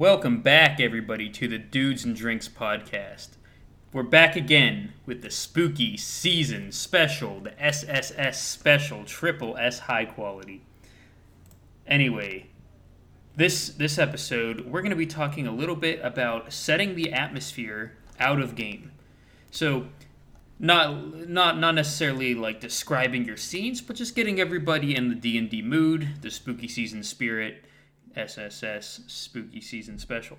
Welcome 0.00 0.40
back, 0.40 0.80
everybody, 0.80 1.28
to 1.28 1.46
the 1.46 1.58
Dudes 1.58 2.06
and 2.06 2.16
Drinks 2.16 2.48
podcast. 2.48 3.32
We're 3.92 4.02
back 4.02 4.34
again 4.34 4.94
with 5.04 5.20
the 5.20 5.30
spooky 5.30 5.98
season 5.98 6.72
special, 6.72 7.40
the 7.40 7.52
SSS 7.62 8.40
special, 8.40 9.04
triple 9.04 9.58
S 9.58 9.80
high 9.80 10.06
quality. 10.06 10.62
Anyway, 11.86 12.46
this 13.36 13.68
this 13.68 13.98
episode 13.98 14.62
we're 14.62 14.80
going 14.80 14.88
to 14.88 14.96
be 14.96 15.04
talking 15.04 15.46
a 15.46 15.52
little 15.52 15.76
bit 15.76 16.00
about 16.02 16.50
setting 16.50 16.94
the 16.94 17.12
atmosphere 17.12 17.92
out 18.18 18.40
of 18.40 18.54
game. 18.54 18.92
So, 19.50 19.88
not 20.58 21.28
not 21.28 21.58
not 21.58 21.74
necessarily 21.74 22.34
like 22.34 22.58
describing 22.58 23.26
your 23.26 23.36
scenes, 23.36 23.82
but 23.82 23.96
just 23.96 24.16
getting 24.16 24.40
everybody 24.40 24.96
in 24.96 25.10
the 25.10 25.14
D 25.14 25.36
and 25.36 25.50
D 25.50 25.60
mood, 25.60 26.22
the 26.22 26.30
spooky 26.30 26.68
season 26.68 27.02
spirit, 27.02 27.66
SSS 28.16 29.00
spooky 29.06 29.60
season 29.60 29.98
special. 29.98 30.38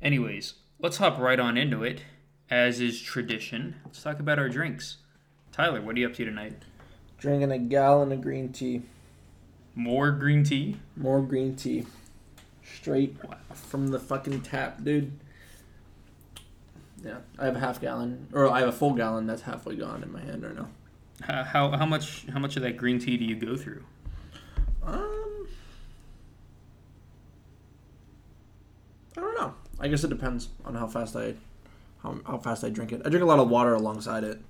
Anyways, 0.00 0.54
let's 0.80 0.96
hop 0.96 1.18
right 1.18 1.38
on 1.38 1.56
into 1.56 1.84
it. 1.84 2.02
As 2.50 2.80
is 2.80 3.00
tradition, 3.00 3.76
let's 3.84 4.02
talk 4.02 4.20
about 4.20 4.38
our 4.38 4.48
drinks. 4.48 4.98
Tyler, 5.52 5.80
what 5.80 5.96
are 5.96 5.98
you 5.98 6.06
up 6.06 6.14
to 6.14 6.24
tonight? 6.24 6.54
Drinking 7.18 7.52
a 7.52 7.58
gallon 7.58 8.12
of 8.12 8.20
green 8.20 8.52
tea. 8.52 8.82
More 9.74 10.10
green 10.10 10.44
tea? 10.44 10.76
More 10.96 11.22
green 11.22 11.56
tea. 11.56 11.86
Straight 12.62 13.16
from 13.54 13.88
the 13.88 13.98
fucking 13.98 14.42
tap, 14.42 14.82
dude. 14.84 15.12
Yeah, 17.04 17.18
I 17.38 17.46
have 17.46 17.56
a 17.56 17.60
half 17.60 17.80
gallon, 17.80 18.28
or 18.32 18.50
I 18.50 18.60
have 18.60 18.68
a 18.68 18.72
full 18.72 18.92
gallon 18.92 19.26
that's 19.26 19.42
halfway 19.42 19.76
gone 19.76 20.02
in 20.02 20.12
my 20.12 20.20
hand 20.20 20.42
right 20.44 20.54
now. 20.54 20.68
How, 21.22 21.42
how, 21.44 21.70
how 21.70 21.86
much 21.86 22.26
how 22.32 22.38
much 22.38 22.56
of 22.56 22.62
that 22.62 22.76
green 22.76 22.98
tea 22.98 23.16
do 23.16 23.24
you 23.24 23.36
go 23.36 23.56
through? 23.56 23.84
Um, 24.84 25.21
I 29.16 29.20
don't 29.20 29.34
know. 29.38 29.54
I 29.80 29.88
guess 29.88 30.04
it 30.04 30.08
depends 30.08 30.48
on 30.64 30.74
how 30.74 30.86
fast 30.86 31.16
I, 31.16 31.34
how, 32.02 32.18
how 32.26 32.38
fast 32.38 32.64
I 32.64 32.70
drink 32.70 32.92
it. 32.92 33.02
I 33.04 33.08
drink 33.08 33.22
a 33.22 33.26
lot 33.26 33.38
of 33.38 33.48
water 33.48 33.74
alongside 33.74 34.24
it. 34.24 34.40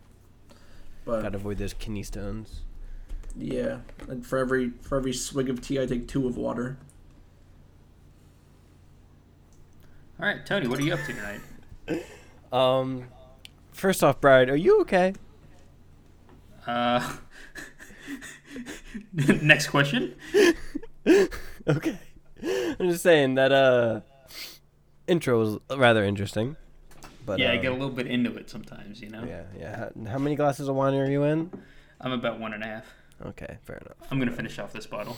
But 1.04 1.22
Gotta 1.22 1.36
avoid 1.36 1.58
those 1.58 1.72
kidney 1.74 2.02
stones. 2.04 2.60
yeah, 3.36 3.78
and 4.08 4.24
for 4.24 4.38
every 4.38 4.70
for 4.82 4.96
every 4.98 5.12
swig 5.12 5.50
of 5.50 5.60
tea, 5.60 5.80
I 5.80 5.86
take 5.86 6.06
two 6.06 6.26
of 6.28 6.36
water. 6.36 6.78
All 10.20 10.26
right, 10.26 10.44
Tony, 10.46 10.68
what 10.68 10.78
are 10.78 10.82
you 10.82 10.94
up 10.94 11.00
to 11.06 11.12
tonight? 11.12 11.40
Um, 12.52 13.04
first 13.72 14.04
off, 14.04 14.20
Brad, 14.20 14.50
are 14.50 14.56
you 14.56 14.82
okay? 14.82 15.14
Uh, 16.66 17.16
next 19.12 19.68
question. 19.68 20.14
okay. 21.06 21.98
I'm 22.44 22.90
just 22.90 23.02
saying 23.02 23.36
that 23.36 23.52
uh, 23.52 24.00
intro 25.06 25.38
was 25.38 25.58
rather 25.76 26.04
interesting. 26.04 26.56
But 27.24 27.38
yeah, 27.38 27.52
I 27.52 27.56
um, 27.56 27.62
get 27.62 27.70
a 27.70 27.74
little 27.74 27.90
bit 27.90 28.06
into 28.06 28.34
it 28.36 28.50
sometimes, 28.50 29.00
you 29.00 29.08
know. 29.08 29.24
Yeah, 29.24 29.44
yeah. 29.58 29.76
How, 29.76 30.10
how 30.12 30.18
many 30.18 30.34
glasses 30.34 30.68
of 30.68 30.74
wine 30.74 30.94
are 30.94 31.10
you 31.10 31.22
in? 31.22 31.50
I'm 32.00 32.12
about 32.12 32.40
one 32.40 32.52
and 32.52 32.62
a 32.62 32.66
half. 32.66 32.86
Okay, 33.24 33.58
fair 33.62 33.76
enough. 33.76 33.96
I'm 34.10 34.18
gonna 34.18 34.32
finish 34.32 34.58
off 34.58 34.72
this 34.72 34.86
bottle. 34.86 35.16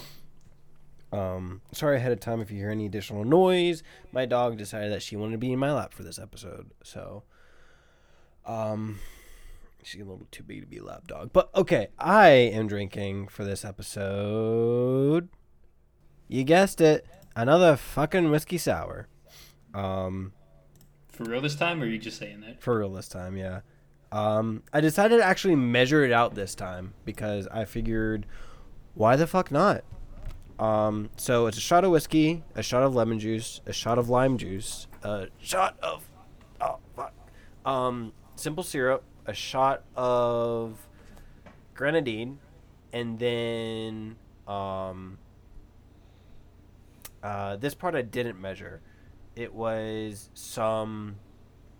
Um, 1.12 1.62
sorry 1.72 1.96
ahead 1.96 2.12
of 2.12 2.20
time 2.20 2.40
if 2.40 2.50
you 2.50 2.58
hear 2.58 2.70
any 2.70 2.86
additional 2.86 3.24
noise. 3.24 3.82
My 4.12 4.26
dog 4.26 4.58
decided 4.58 4.92
that 4.92 5.02
she 5.02 5.16
wanted 5.16 5.32
to 5.32 5.38
be 5.38 5.52
in 5.52 5.58
my 5.58 5.72
lap 5.72 5.94
for 5.94 6.02
this 6.02 6.18
episode, 6.18 6.72
so 6.82 7.22
um, 8.44 8.98
she's 9.82 10.02
a 10.02 10.04
little 10.04 10.26
too 10.30 10.42
big 10.42 10.60
to 10.60 10.66
be 10.66 10.78
a 10.78 10.84
lap 10.84 11.06
dog. 11.06 11.30
But 11.32 11.50
okay, 11.54 11.88
I 11.98 12.28
am 12.28 12.66
drinking 12.66 13.28
for 13.28 13.44
this 13.44 13.64
episode. 13.64 15.28
You 16.28 16.44
guessed 16.44 16.80
it, 16.80 17.06
another 17.36 17.76
fucking 17.76 18.30
whiskey 18.30 18.58
sour. 18.58 19.08
Um, 19.74 20.32
For 21.08 21.24
real 21.24 21.40
this 21.40 21.56
time, 21.56 21.82
or 21.82 21.86
are 21.86 21.88
you 21.88 21.98
just 21.98 22.18
saying 22.18 22.40
that? 22.42 22.62
for 22.62 22.78
real 22.78 22.92
this 22.92 23.08
time, 23.08 23.36
yeah. 23.36 23.60
Um, 24.12 24.62
I 24.72 24.80
decided 24.80 25.18
to 25.18 25.24
actually 25.24 25.56
measure 25.56 26.04
it 26.04 26.12
out 26.12 26.34
this 26.36 26.54
time 26.54 26.94
because 27.04 27.48
I 27.48 27.64
figured, 27.64 28.26
why 28.94 29.16
the 29.16 29.26
fuck 29.26 29.50
not? 29.50 29.82
Um, 30.58 31.10
so 31.16 31.46
it's 31.48 31.58
a 31.58 31.60
shot 31.60 31.82
of 31.82 31.90
whiskey, 31.90 32.44
a 32.54 32.62
shot 32.62 32.84
of 32.84 32.94
lemon 32.94 33.18
juice, 33.18 33.60
a 33.66 33.72
shot 33.72 33.98
of 33.98 34.08
lime 34.08 34.38
juice, 34.38 34.86
a 35.02 35.26
shot 35.40 35.76
of 35.82 36.08
oh 36.60 36.78
fuck, 36.94 37.12
um, 37.66 38.12
simple 38.36 38.62
syrup, 38.62 39.02
a 39.26 39.34
shot 39.34 39.82
of 39.96 40.86
grenadine, 41.74 42.38
and 42.92 43.18
then 43.18 44.14
um, 44.46 45.18
uh, 47.24 47.56
this 47.56 47.74
part 47.74 47.96
I 47.96 48.02
didn't 48.02 48.40
measure. 48.40 48.80
It 49.36 49.54
was 49.54 50.30
some 50.34 51.16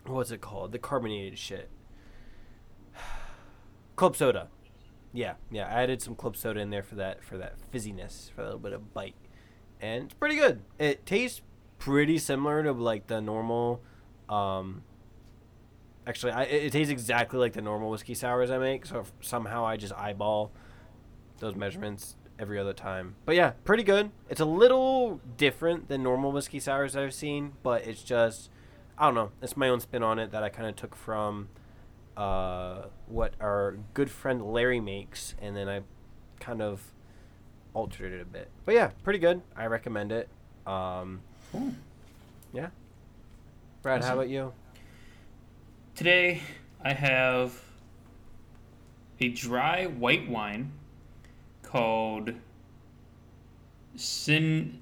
what's 0.07 0.31
it 0.31 0.41
called? 0.41 0.73
The 0.73 0.79
carbonated 0.79 1.39
shit. 1.39 1.71
Club 3.97 4.17
soda. 4.17 4.49
Yeah, 5.13 5.35
yeah. 5.51 5.67
I 5.67 5.83
added 5.83 6.03
some 6.03 6.17
club 6.17 6.37
soda 6.37 6.59
in 6.59 6.71
there 6.71 6.83
for 6.83 6.97
that 6.97 7.23
for 7.23 7.39
that 7.39 7.55
fizziness, 7.73 8.33
for 8.33 8.41
a 8.41 8.45
little 8.45 8.59
bit 8.59 8.73
of 8.73 8.93
bite, 8.93 9.15
and 9.81 10.07
it's 10.07 10.15
pretty 10.15 10.35
good. 10.35 10.63
It 10.77 11.07
tastes 11.07 11.41
pretty 11.79 12.19
similar 12.19 12.65
to 12.65 12.73
like 12.73 13.07
the 13.07 13.21
normal. 13.21 13.81
Um, 14.29 14.83
actually, 16.05 16.33
I, 16.33 16.43
it, 16.43 16.65
it 16.65 16.73
tastes 16.73 16.91
exactly 16.91 17.39
like 17.39 17.53
the 17.53 17.63
normal 17.63 17.91
whiskey 17.91 18.15
sours 18.15 18.51
I 18.51 18.59
make. 18.59 18.87
So 18.87 19.05
somehow 19.21 19.65
I 19.65 19.77
just 19.77 19.95
eyeball 19.95 20.51
those 21.39 21.55
measurements 21.55 22.17
every 22.39 22.59
other 22.59 22.73
time. 22.73 23.15
But 23.25 23.37
yeah, 23.37 23.53
pretty 23.65 23.83
good. 23.83 24.11
It's 24.29 24.41
a 24.41 24.45
little 24.45 25.21
different 25.37 25.89
than 25.89 26.03
normal 26.03 26.33
whiskey 26.33 26.61
sours 26.61 26.95
that 26.95 27.03
I've 27.03 27.15
seen, 27.15 27.53
but 27.63 27.85
it's 27.87 28.03
just 28.03 28.51
I 28.99 29.07
don't 29.07 29.15
know. 29.15 29.31
It's 29.43 29.57
my 29.57 29.69
own 29.69 29.81
spin 29.81 30.03
on 30.03 30.19
it 30.19 30.31
that 30.33 30.43
I 30.43 30.49
kind 30.49 30.69
of 30.69 30.77
took 30.77 30.95
from 30.95 31.49
uh, 32.17 32.83
what 33.07 33.35
our 33.41 33.77
good 33.93 34.11
friend 34.11 34.43
Larry 34.53 34.81
makes, 34.81 35.35
and 35.41 35.57
then 35.57 35.69
I 35.69 35.81
kind 36.39 36.63
of 36.63 36.93
altered 37.73 38.13
it 38.13 38.21
a 38.21 38.25
bit. 38.25 38.51
But 38.65 38.75
yeah, 38.77 38.91
pretty 39.03 39.19
good. 39.19 39.43
I 39.57 39.67
recommend 39.67 40.13
it. 40.13 40.29
Um, 40.67 41.23
Cool. 41.51 41.73
yeah. 42.53 42.69
Brad, 43.83 44.03
how 44.05 44.15
about 44.15 44.29
you? 44.29 44.53
Today, 45.95 46.41
I 46.83 46.93
have 46.93 47.61
a 49.21 49.29
dry 49.29 49.87
white 49.87 50.29
wine 50.29 50.73
called 51.75 52.33
Sin 53.97 54.81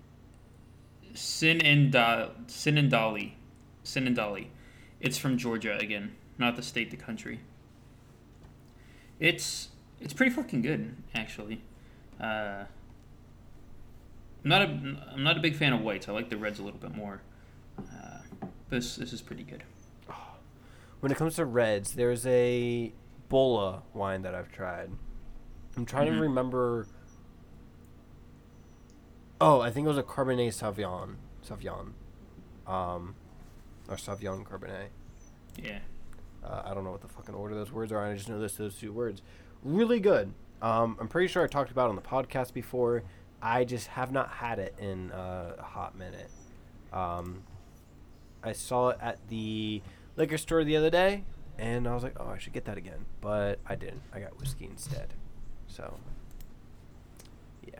Sinenda 1.15 2.31
Sinendali. 2.47 3.33
Sinendali. 3.83 4.49
It's 5.01 5.17
from 5.17 5.39
Georgia 5.39 5.79
again, 5.79 6.15
not 6.37 6.55
the 6.55 6.63
state, 6.63 6.91
the 6.91 6.99
country. 6.99 7.41
It's 9.19 9.69
it's 10.03 10.13
pretty 10.13 10.33
fucking 10.33 10.61
good, 10.61 10.95
actually. 11.15 11.63
Uh, 12.21 12.65
I'm 14.45 14.51
not 14.51 14.61
a 14.61 14.67
I'm 15.15 15.23
not 15.23 15.39
a 15.39 15.41
big 15.41 15.57
fan 15.57 15.73
of 15.73 15.81
whites. 15.81 16.11
I 16.11 16.13
like 16.13 16.29
the 16.29 16.37
reds 16.37 16.59
a 16.59 16.63
little 16.63 16.81
bit 16.81 16.95
more. 16.95 17.23
Uh, 17.79 18.19
this 18.69 18.97
this 18.97 19.15
is 19.15 19.23
pretty 19.23 19.45
good. 19.45 19.63
When 21.01 21.11
it 21.11 21.17
comes 21.17 21.37
to 21.37 21.47
reds, 21.47 21.93
there's 21.93 22.27
a 22.27 22.93
Bola 23.31 23.83
wine 23.95 24.21
that 24.23 24.35
I've 24.35 24.53
tried. 24.53 24.91
I'm 25.77 25.87
trying 25.87 26.09
Mhm. 26.09 26.17
to 26.17 26.21
remember. 26.23 26.87
Oh, 29.41 29.61
I 29.61 29.71
think 29.71 29.87
it 29.87 29.89
was 29.89 29.99
a 29.99 30.03
Cabernet 30.03 30.49
Sauvignon. 30.49 31.17
Sauvignon. 31.47 31.93
Um, 32.67 33.15
or 33.89 33.97
Sauvignon 33.97 34.45
Cabernet. 34.47 34.89
Yeah. 35.57 35.81
Uh, 36.45 36.63
I 36.65 36.75
don't 36.75 36.85
know 36.85 36.91
what 36.93 37.01
the 37.01 37.09
fucking 37.09 37.35
order 37.35 37.55
those 37.55 37.73
words 37.73 37.91
are. 37.93 38.05
I 38.05 38.15
just 38.15 38.29
know 38.29 38.39
this 38.41 38.57
those 38.57 38.79
two 38.79 38.93
words. 38.93 39.23
Really 39.63 40.01
good. 40.01 40.33
Um, 40.61 40.97
I'm 41.01 41.09
pretty 41.09 41.27
sure 41.29 41.43
I 41.43 41.47
talked 41.49 41.71
about 41.71 41.87
it 41.87 41.91
on 41.91 41.97
the 41.97 42.03
podcast 42.03 42.53
before. 42.53 43.03
I 43.41 43.65
just 43.65 43.89
have 43.89 44.13
not 44.13 44.29
had 44.29 44.59
it 44.61 44.75
in 44.79 45.11
uh, 45.11 45.57
a 45.59 45.63
hot 45.63 45.97
minute. 45.97 46.31
Um, 46.93 47.43
I 48.45 48.53
saw 48.53 48.91
it 48.91 48.99
at 49.01 49.19
the 49.29 49.83
liquor 50.17 50.39
store 50.39 50.63
the 50.63 50.77
other 50.77 50.91
day, 50.91 51.25
and 51.59 51.89
I 51.89 51.95
was 51.95 52.05
like, 52.05 52.17
"Oh, 52.21 52.29
I 52.29 52.39
should 52.39 52.53
get 52.53 52.65
that 52.67 52.77
again," 52.79 53.07
but 53.21 53.59
I 53.67 53.75
didn't. 53.75 54.03
I 54.13 54.21
got 54.21 54.39
whiskey 54.39 54.67
instead. 54.67 55.15
So, 55.75 55.97
yeah, 57.67 57.79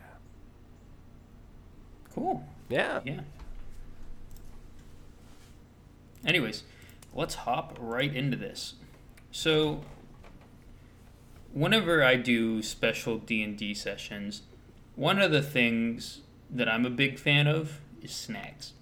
Cool. 2.13 2.43
yeah. 2.69 3.01
Yeah. 3.05 3.21
Anyways, 6.25 6.63
let's 7.13 7.35
hop 7.35 7.77
right 7.79 8.13
into 8.13 8.35
this. 8.35 8.73
So, 9.31 9.81
whenever 11.51 12.03
I 12.03 12.15
do 12.15 12.63
special 12.63 13.19
D&D 13.19 13.75
sessions, 13.75 14.41
one 14.95 15.19
of 15.19 15.31
the 15.31 15.41
things 15.43 16.21
that 16.49 16.67
I'm 16.67 16.85
a 16.85 16.89
big 16.89 17.19
fan 17.19 17.45
of 17.47 17.79
is 18.01 18.11
snacks. 18.11 18.73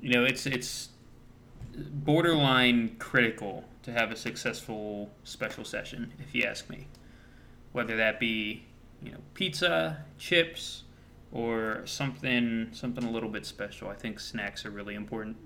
You 0.00 0.10
know, 0.14 0.24
it's 0.24 0.46
it's 0.46 0.88
borderline 1.76 2.96
critical 2.98 3.64
to 3.82 3.92
have 3.92 4.10
a 4.10 4.16
successful 4.16 5.10
special 5.24 5.64
session, 5.64 6.12
if 6.18 6.34
you 6.34 6.44
ask 6.44 6.70
me. 6.70 6.86
Whether 7.72 7.96
that 7.96 8.18
be, 8.18 8.64
you 9.02 9.12
know, 9.12 9.18
pizza, 9.34 10.04
chips, 10.18 10.84
or 11.32 11.82
something 11.84 12.68
something 12.72 13.04
a 13.04 13.10
little 13.10 13.28
bit 13.28 13.44
special. 13.44 13.88
I 13.88 13.94
think 13.94 14.20
snacks 14.20 14.64
are 14.64 14.70
really 14.70 14.94
important. 14.94 15.36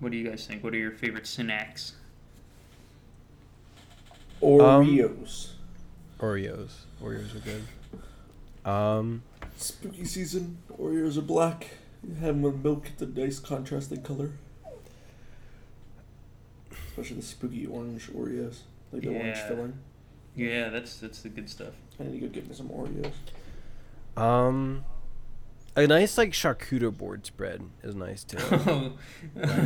What 0.00 0.12
do 0.12 0.18
you 0.18 0.28
guys 0.28 0.46
think? 0.46 0.62
What 0.62 0.74
are 0.74 0.78
your 0.78 0.92
favorite 0.92 1.26
snacks? 1.26 1.94
Oreos. 4.40 5.50
Oreos. 6.20 6.70
Oreos 7.02 7.34
are 7.34 7.40
good. 7.40 8.70
Um, 8.70 9.22
Spooky 9.56 10.04
season. 10.04 10.58
Oreos 10.80 11.16
are 11.16 11.22
black. 11.22 11.68
You 12.06 12.14
have 12.14 12.34
them 12.34 12.42
with 12.42 12.62
milk. 12.62 12.86
It's 12.92 13.02
a 13.02 13.06
nice 13.06 13.40
contrasting 13.40 14.02
color. 14.02 14.30
Especially 16.70 17.16
the 17.16 17.22
spooky 17.22 17.66
orange 17.66 18.08
Oreos. 18.08 18.60
Like 18.92 19.02
the 19.02 19.08
orange 19.08 19.36
Yeah. 19.36 19.48
filling. 19.48 19.78
Yeah, 20.34 20.68
that's 20.70 20.96
that's 20.98 21.22
the 21.22 21.28
good 21.28 21.48
stuff. 21.50 21.74
I 21.98 22.04
need 22.04 22.20
to 22.20 22.26
go 22.26 22.32
get 22.32 22.48
me 22.48 22.54
some 22.54 22.68
Oreos. 22.68 23.12
um, 24.16 24.84
a 25.76 25.86
nice 25.86 26.16
like 26.16 26.30
charcuterie 26.30 26.96
board 26.96 27.26
spread 27.26 27.62
is 27.82 27.94
nice 27.94 28.24
too. 28.24 28.38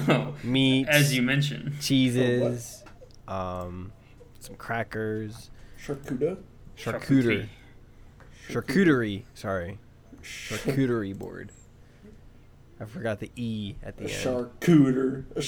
Oh, 0.09 0.35
Meats, 0.45 0.89
as 0.91 1.15
you 1.15 1.23
mentioned. 1.23 1.75
cheeses, 1.81 2.83
um, 3.29 3.93
some 4.41 4.57
crackers, 4.57 5.51
Charcuterie. 5.79 6.39
charcuterie, 6.77 7.49
charcuterie. 8.49 9.23
Sorry, 9.35 9.79
charcuterie 10.23 11.17
board. 11.17 11.53
I 12.81 12.85
forgot 12.87 13.21
the 13.21 13.31
e 13.37 13.77
at 13.83 13.95
A 14.01 14.05
the 14.05 14.05
end. 14.05 14.11
A 14.11 14.15
charcuter. 14.15 15.25
A 15.37 15.41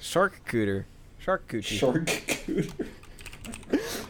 charcuter. 0.00 0.84
Charcuter, 1.24 1.62
charcuterie. 1.62 2.06
Charcuter. 2.46 2.86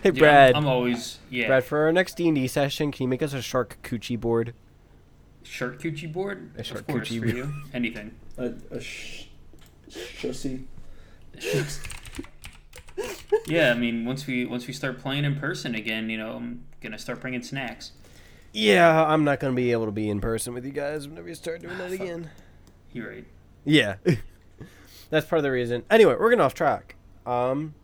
Hey 0.02 0.10
Dude, 0.10 0.14
I'm- 0.14 0.14
Brad, 0.14 0.54
I'm, 0.54 0.66
always 0.66 1.18
yeah. 1.30 1.46
Brad, 1.46 1.64
for 1.64 1.78
our 1.84 1.92
next 1.92 2.16
D 2.16 2.26
and 2.26 2.34
D 2.34 2.48
session, 2.48 2.90
can 2.90 3.04
you 3.04 3.08
make 3.08 3.22
us 3.22 3.32
a 3.32 3.38
charcuterie 3.38 4.18
board? 4.18 4.54
Charcuterie 5.44 6.12
board? 6.12 6.50
A 6.56 6.60
of 6.60 6.86
course, 6.86 7.08
charcuterie 7.08 7.20
for 7.20 7.24
board. 7.26 7.36
you. 7.36 7.52
Anything. 7.74 8.14
A, 8.38 8.52
a 8.70 8.80
sh- 8.80 9.26
shussy. 9.90 10.64
yeah, 13.46 13.70
I 13.70 13.74
mean, 13.74 14.04
once 14.04 14.26
we 14.26 14.44
once 14.46 14.66
we 14.66 14.72
start 14.72 14.98
playing 14.98 15.24
in 15.24 15.36
person 15.36 15.74
again, 15.74 16.10
you 16.10 16.18
know, 16.18 16.32
I'm 16.36 16.64
gonna 16.80 16.98
start 16.98 17.20
bringing 17.20 17.42
snacks. 17.42 17.92
Yeah, 18.52 19.04
I'm 19.04 19.24
not 19.24 19.38
gonna 19.40 19.54
be 19.54 19.72
able 19.72 19.86
to 19.86 19.92
be 19.92 20.08
in 20.08 20.20
person 20.20 20.54
with 20.54 20.64
you 20.64 20.72
guys 20.72 21.08
whenever 21.08 21.28
you 21.28 21.34
start 21.34 21.62
doing 21.62 21.74
ah, 21.74 21.78
that 21.78 21.92
again. 21.92 22.30
You're 22.92 23.08
right. 23.08 23.24
Yeah, 23.64 23.96
that's 25.10 25.26
part 25.26 25.38
of 25.38 25.42
the 25.44 25.50
reason. 25.50 25.84
Anyway, 25.90 26.16
we're 26.18 26.30
getting 26.30 26.44
off 26.44 26.54
track. 26.54 26.96
Um, 27.26 27.74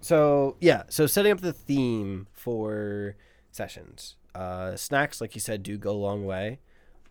so 0.00 0.56
yeah, 0.60 0.82
so 0.88 1.06
setting 1.06 1.32
up 1.32 1.40
the 1.40 1.52
theme 1.52 2.26
for 2.32 3.16
sessions. 3.50 4.16
Uh, 4.34 4.76
snacks, 4.76 5.20
like 5.20 5.34
you 5.34 5.40
said, 5.40 5.62
do 5.62 5.78
go 5.78 5.92
a 5.92 5.92
long 5.92 6.24
way. 6.24 6.58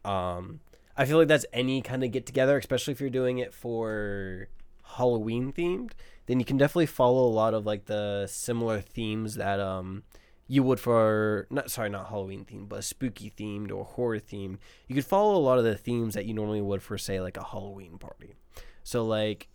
Um, 0.03 0.59
I 0.95 1.05
feel 1.05 1.17
like 1.17 1.27
that's 1.27 1.45
any 1.53 1.81
kind 1.81 2.03
of 2.03 2.11
get 2.11 2.25
together, 2.25 2.57
especially 2.57 2.91
if 2.91 3.01
you're 3.01 3.09
doing 3.09 3.39
it 3.39 3.53
for 3.53 4.47
Halloween 4.83 5.51
themed. 5.51 5.91
Then 6.25 6.39
you 6.39 6.45
can 6.45 6.57
definitely 6.57 6.85
follow 6.85 7.25
a 7.25 7.33
lot 7.33 7.53
of 7.53 7.65
like 7.65 7.85
the 7.85 8.27
similar 8.27 8.79
themes 8.79 9.35
that 9.35 9.59
um 9.59 10.03
you 10.47 10.61
would 10.61 10.79
for 10.79 11.47
not 11.49 11.71
sorry 11.71 11.89
not 11.89 12.09
Halloween 12.09 12.45
themed 12.45 12.69
but 12.69 12.83
spooky 12.83 13.31
themed 13.35 13.71
or 13.71 13.85
horror 13.85 14.19
themed. 14.19 14.57
You 14.87 14.95
could 14.95 15.05
follow 15.05 15.35
a 15.35 15.41
lot 15.41 15.57
of 15.57 15.63
the 15.63 15.75
themes 15.75 16.13
that 16.13 16.25
you 16.25 16.33
normally 16.33 16.61
would 16.61 16.81
for 16.81 16.97
say 16.97 17.19
like 17.19 17.37
a 17.37 17.43
Halloween 17.43 17.97
party. 17.97 18.35
So 18.83 19.03
like 19.03 19.47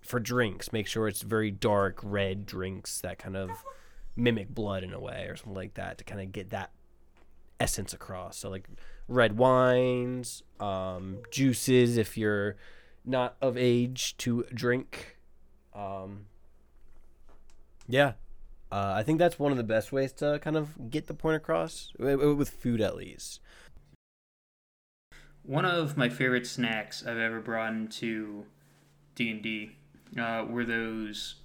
for 0.00 0.20
drinks, 0.20 0.72
make 0.72 0.86
sure 0.86 1.08
it's 1.08 1.22
very 1.22 1.50
dark 1.50 2.00
red 2.02 2.46
drinks 2.46 3.00
that 3.00 3.18
kind 3.18 3.36
of 3.36 3.50
mimic 4.16 4.48
blood 4.48 4.82
in 4.82 4.92
a 4.92 5.00
way 5.00 5.26
or 5.28 5.36
something 5.36 5.54
like 5.54 5.74
that 5.74 5.98
to 5.98 6.04
kind 6.04 6.20
of 6.20 6.32
get 6.32 6.50
that 6.50 6.70
essence 7.58 7.92
across. 7.92 8.38
So 8.38 8.50
like 8.50 8.68
red 9.08 9.36
wines, 9.36 10.42
um, 10.58 11.18
juices 11.30 11.96
if 11.96 12.16
you're 12.16 12.56
not 13.04 13.36
of 13.40 13.56
age 13.56 14.16
to 14.18 14.44
drink. 14.54 15.18
Um, 15.74 16.26
yeah, 17.86 18.12
uh, 18.72 18.94
I 18.96 19.02
think 19.02 19.18
that's 19.18 19.38
one 19.38 19.52
of 19.52 19.58
the 19.58 19.64
best 19.64 19.92
ways 19.92 20.12
to 20.14 20.38
kind 20.42 20.56
of 20.56 20.90
get 20.90 21.06
the 21.06 21.14
point 21.14 21.36
across 21.36 21.92
wi- 21.98 22.16
wi- 22.16 22.34
with 22.34 22.50
food 22.50 22.80
at 22.80 22.96
least. 22.96 23.40
One 25.42 25.64
of 25.64 25.96
my 25.96 26.08
favorite 26.08 26.46
snacks 26.46 27.04
I've 27.04 27.18
ever 27.18 27.40
brought 27.40 27.72
into 27.72 28.44
D 29.14 29.30
and 29.30 29.42
D 29.42 29.76
uh, 30.18 30.44
were 30.48 30.64
those 30.64 31.36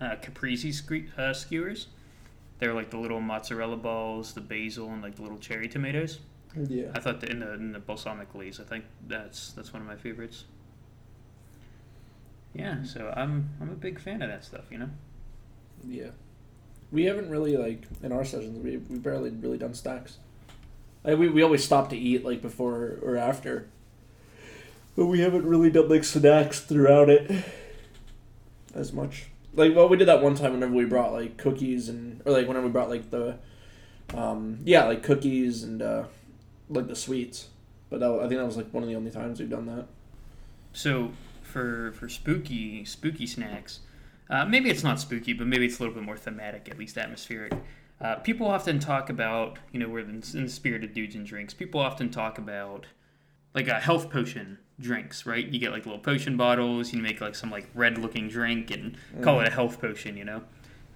uh, 0.00 0.16
caprese 0.16 0.72
uh, 1.16 1.32
skewers. 1.32 1.88
They're 2.58 2.74
like 2.74 2.90
the 2.90 2.98
little 2.98 3.20
mozzarella 3.20 3.76
balls, 3.76 4.32
the 4.32 4.40
basil, 4.40 4.90
and 4.90 5.02
like 5.02 5.16
the 5.16 5.22
little 5.22 5.38
cherry 5.38 5.68
tomatoes. 5.68 6.20
Yeah. 6.56 6.90
I 6.94 7.00
thought 7.00 7.20
the, 7.20 7.30
in 7.30 7.40
the 7.40 7.52
in 7.54 7.72
the 7.72 7.80
balsamic 7.80 8.32
glaze. 8.32 8.60
I 8.60 8.64
think 8.64 8.84
that's 9.06 9.52
that's 9.52 9.72
one 9.72 9.82
of 9.82 9.88
my 9.88 9.96
favorites. 9.96 10.44
Yeah, 12.54 12.84
so 12.84 13.12
I'm 13.16 13.50
I'm 13.60 13.70
a 13.70 13.74
big 13.74 14.00
fan 14.00 14.22
of 14.22 14.28
that 14.30 14.44
stuff. 14.44 14.64
You 14.70 14.78
know. 14.78 14.90
Yeah. 15.86 16.10
We 16.92 17.04
haven't 17.04 17.28
really 17.28 17.56
like 17.56 17.82
in 18.02 18.12
our 18.12 18.24
sessions 18.24 18.62
we 18.62 18.76
we 18.76 18.98
barely 18.98 19.30
really 19.30 19.58
done 19.58 19.74
stacks. 19.74 20.18
Like 21.02 21.18
we, 21.18 21.28
we 21.28 21.42
always 21.42 21.64
stop 21.64 21.90
to 21.90 21.96
eat 21.96 22.24
like 22.24 22.40
before 22.40 22.98
or 23.02 23.16
after. 23.16 23.68
But 24.96 25.06
we 25.06 25.20
haven't 25.20 25.44
really 25.44 25.70
done 25.70 25.88
like 25.88 26.04
snacks 26.04 26.60
throughout 26.60 27.08
it 27.08 27.44
as 28.74 28.92
much. 28.92 29.26
Like 29.54 29.74
well 29.74 29.88
we 29.88 29.96
did 29.96 30.08
that 30.08 30.22
one 30.22 30.34
time 30.34 30.52
whenever 30.52 30.72
we 30.72 30.84
brought 30.84 31.12
like 31.12 31.36
cookies 31.36 31.88
and 31.88 32.20
or 32.24 32.32
like 32.32 32.46
whenever 32.46 32.66
we 32.66 32.72
brought 32.72 32.90
like 32.90 33.10
the 33.10 33.38
um 34.14 34.58
yeah, 34.64 34.84
like 34.84 35.02
cookies 35.02 35.62
and 35.62 35.82
uh 35.82 36.04
like 36.68 36.86
the 36.86 36.96
sweets. 36.96 37.48
But 37.90 38.00
that, 38.00 38.10
I 38.10 38.28
think 38.28 38.40
that 38.40 38.46
was 38.46 38.56
like 38.56 38.72
one 38.72 38.82
of 38.82 38.88
the 38.88 38.96
only 38.96 39.10
times 39.10 39.40
we've 39.40 39.50
done 39.50 39.66
that. 39.66 39.86
So 40.72 41.12
for 41.42 41.92
for 41.92 42.08
spooky 42.08 42.84
spooky 42.84 43.26
snacks, 43.26 43.80
uh, 44.30 44.44
maybe 44.44 44.70
it's 44.70 44.82
not 44.82 44.98
spooky, 44.98 45.32
but 45.32 45.46
maybe 45.46 45.66
it's 45.66 45.78
a 45.78 45.82
little 45.82 45.94
bit 45.94 46.04
more 46.04 46.16
thematic, 46.16 46.68
at 46.68 46.78
least 46.78 46.98
atmospheric. 46.98 47.52
Uh, 48.00 48.16
people 48.16 48.46
often 48.46 48.80
talk 48.80 49.08
about, 49.08 49.58
you 49.70 49.78
know, 49.78 49.88
we're 49.88 50.00
in, 50.00 50.22
in 50.34 50.44
the 50.44 50.48
spirit 50.48 50.82
of 50.82 50.92
dudes 50.92 51.14
and 51.14 51.24
drinks. 51.24 51.54
People 51.54 51.80
often 51.80 52.10
talk 52.10 52.38
about 52.38 52.86
like 53.54 53.68
a 53.68 53.74
health 53.74 54.10
potion 54.10 54.58
drinks, 54.80 55.24
right? 55.26 55.46
You 55.46 55.58
get 55.58 55.72
like 55.72 55.86
little 55.86 56.00
potion 56.00 56.36
bottles. 56.36 56.92
You 56.92 57.00
make 57.02 57.20
like 57.20 57.34
some 57.34 57.50
like 57.50 57.68
red 57.74 57.98
looking 57.98 58.28
drink 58.28 58.70
and 58.70 58.96
call 59.22 59.40
it 59.40 59.48
a 59.48 59.50
health 59.50 59.80
potion. 59.80 60.16
You 60.16 60.24
know, 60.24 60.42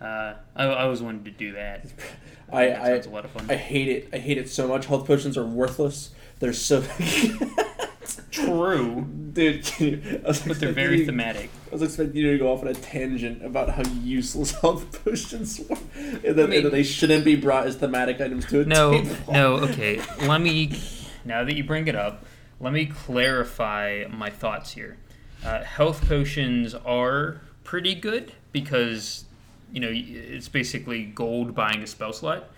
uh, 0.00 0.34
I, 0.56 0.64
I 0.64 0.82
always 0.84 1.02
wanted 1.02 1.25
to 1.26 1.30
do 1.30 1.52
that. 1.52 1.86
I 2.52 2.72
I, 2.75 2.84
sounds 2.94 3.06
a 3.06 3.10
lot 3.10 3.25
of 3.25 3.30
fun. 3.30 3.46
I 3.50 3.56
hate 3.56 3.88
it. 3.88 4.08
I 4.12 4.19
hate 4.19 4.38
it 4.38 4.48
so 4.48 4.66
much. 4.69 4.86
Health 4.86 5.06
potions 5.06 5.36
are 5.36 5.44
worthless. 5.46 6.10
They're 6.40 6.52
so 6.52 6.82
True, 8.30 9.06
Dude, 9.32 9.80
you, 9.80 10.20
I 10.25 10.28
was 10.28 10.38
but 10.40 10.58
they're 10.61 10.70
expecting 10.70 10.75
very 10.75 10.99
you- 11.00 11.06
thematic. 11.06 11.50
I 11.70 11.73
was 11.73 11.82
expecting 11.82 12.16
you 12.16 12.32
to 12.32 12.38
go 12.38 12.52
off 12.52 12.62
on 12.62 12.68
a 12.68 12.75
tangent 12.75 13.44
about 13.44 13.70
how 13.70 13.82
useless 14.02 14.52
health 14.61 15.04
potions 15.04 15.61
were, 15.68 15.76
and 15.97 16.23
that, 16.23 16.38
I 16.38 16.42
and 16.42 16.49
mean- 16.50 16.62
that 16.64 16.73
they 16.73 16.82
shouldn't 16.82 17.25
be 17.25 17.37
brought 17.37 17.66
as 17.66 17.76
thematic 17.76 18.20
items 18.20 18.47
to 18.47 18.61
a 18.61 18.64
No, 18.64 18.92
table. 18.92 19.32
no, 19.32 19.54
okay. 19.56 20.00
Let 20.26 20.40
me, 20.40 20.80
now 21.25 21.44
that 21.44 21.54
you 21.54 21.64
bring 21.64 21.88
it 21.88 21.97
up, 21.97 22.25
let 22.61 22.73
me 22.73 22.87
clarify 22.87 24.05
my 24.11 24.31
thoughts 24.31 24.73
here. 24.73 24.97
Uh, 25.45 25.62
health 25.62 26.07
potions 26.09 26.75
are 26.75 27.41
pretty 27.62 27.95
good 27.95 28.33
because, 28.53 29.25
you 29.73 29.81
know, 29.81 29.91
it's 29.93 30.49
basically 30.49 31.05
gold 31.05 31.55
buying 31.55 31.83
a 31.83 31.87
spell 31.87 32.12
slot. 32.12 32.50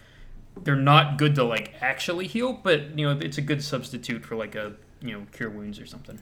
They're 0.62 0.76
not 0.76 1.18
good 1.18 1.34
to, 1.36 1.44
like, 1.44 1.74
actually 1.80 2.26
heal, 2.26 2.52
but, 2.52 2.98
you 2.98 3.06
know, 3.06 3.18
it's 3.20 3.38
a 3.38 3.42
good 3.42 3.62
substitute 3.62 4.24
for, 4.24 4.36
like, 4.36 4.54
a, 4.54 4.72
you 5.00 5.12
know, 5.12 5.26
cure 5.32 5.50
wounds 5.50 5.78
or 5.78 5.86
something. 5.86 6.20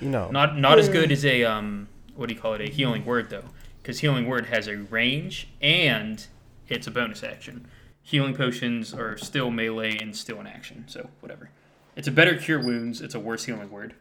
You 0.00 0.10
know, 0.10 0.30
Not 0.30 0.58
not 0.58 0.78
as 0.78 0.88
good 0.88 1.10
as 1.10 1.24
a, 1.24 1.44
um, 1.44 1.88
what 2.14 2.28
do 2.28 2.34
you 2.34 2.40
call 2.40 2.54
it, 2.54 2.60
a 2.60 2.70
healing 2.70 3.04
word, 3.04 3.30
though. 3.30 3.44
Because 3.80 4.00
healing 4.00 4.26
word 4.26 4.46
has 4.46 4.68
a 4.68 4.76
range 4.76 5.48
and 5.62 6.26
it's 6.68 6.86
a 6.86 6.90
bonus 6.90 7.22
action. 7.24 7.66
Healing 8.02 8.34
potions 8.34 8.92
are 8.92 9.16
still 9.16 9.50
melee 9.50 9.96
and 9.98 10.16
still 10.16 10.40
an 10.40 10.46
action, 10.46 10.84
so 10.88 11.08
whatever. 11.20 11.50
It's 11.98 12.06
a 12.06 12.12
better 12.12 12.36
cure 12.36 12.60
wounds. 12.60 13.00
It's 13.00 13.16
a 13.16 13.20
worse 13.20 13.44
healing 13.44 13.72
word. 13.72 13.92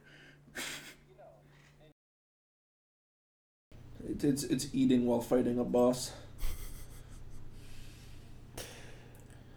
It's, 4.08 4.24
it's 4.24 4.44
it's 4.44 4.68
eating 4.72 5.08
while 5.08 5.20
fighting 5.20 5.58
a 5.58 5.64
boss. 5.64 6.12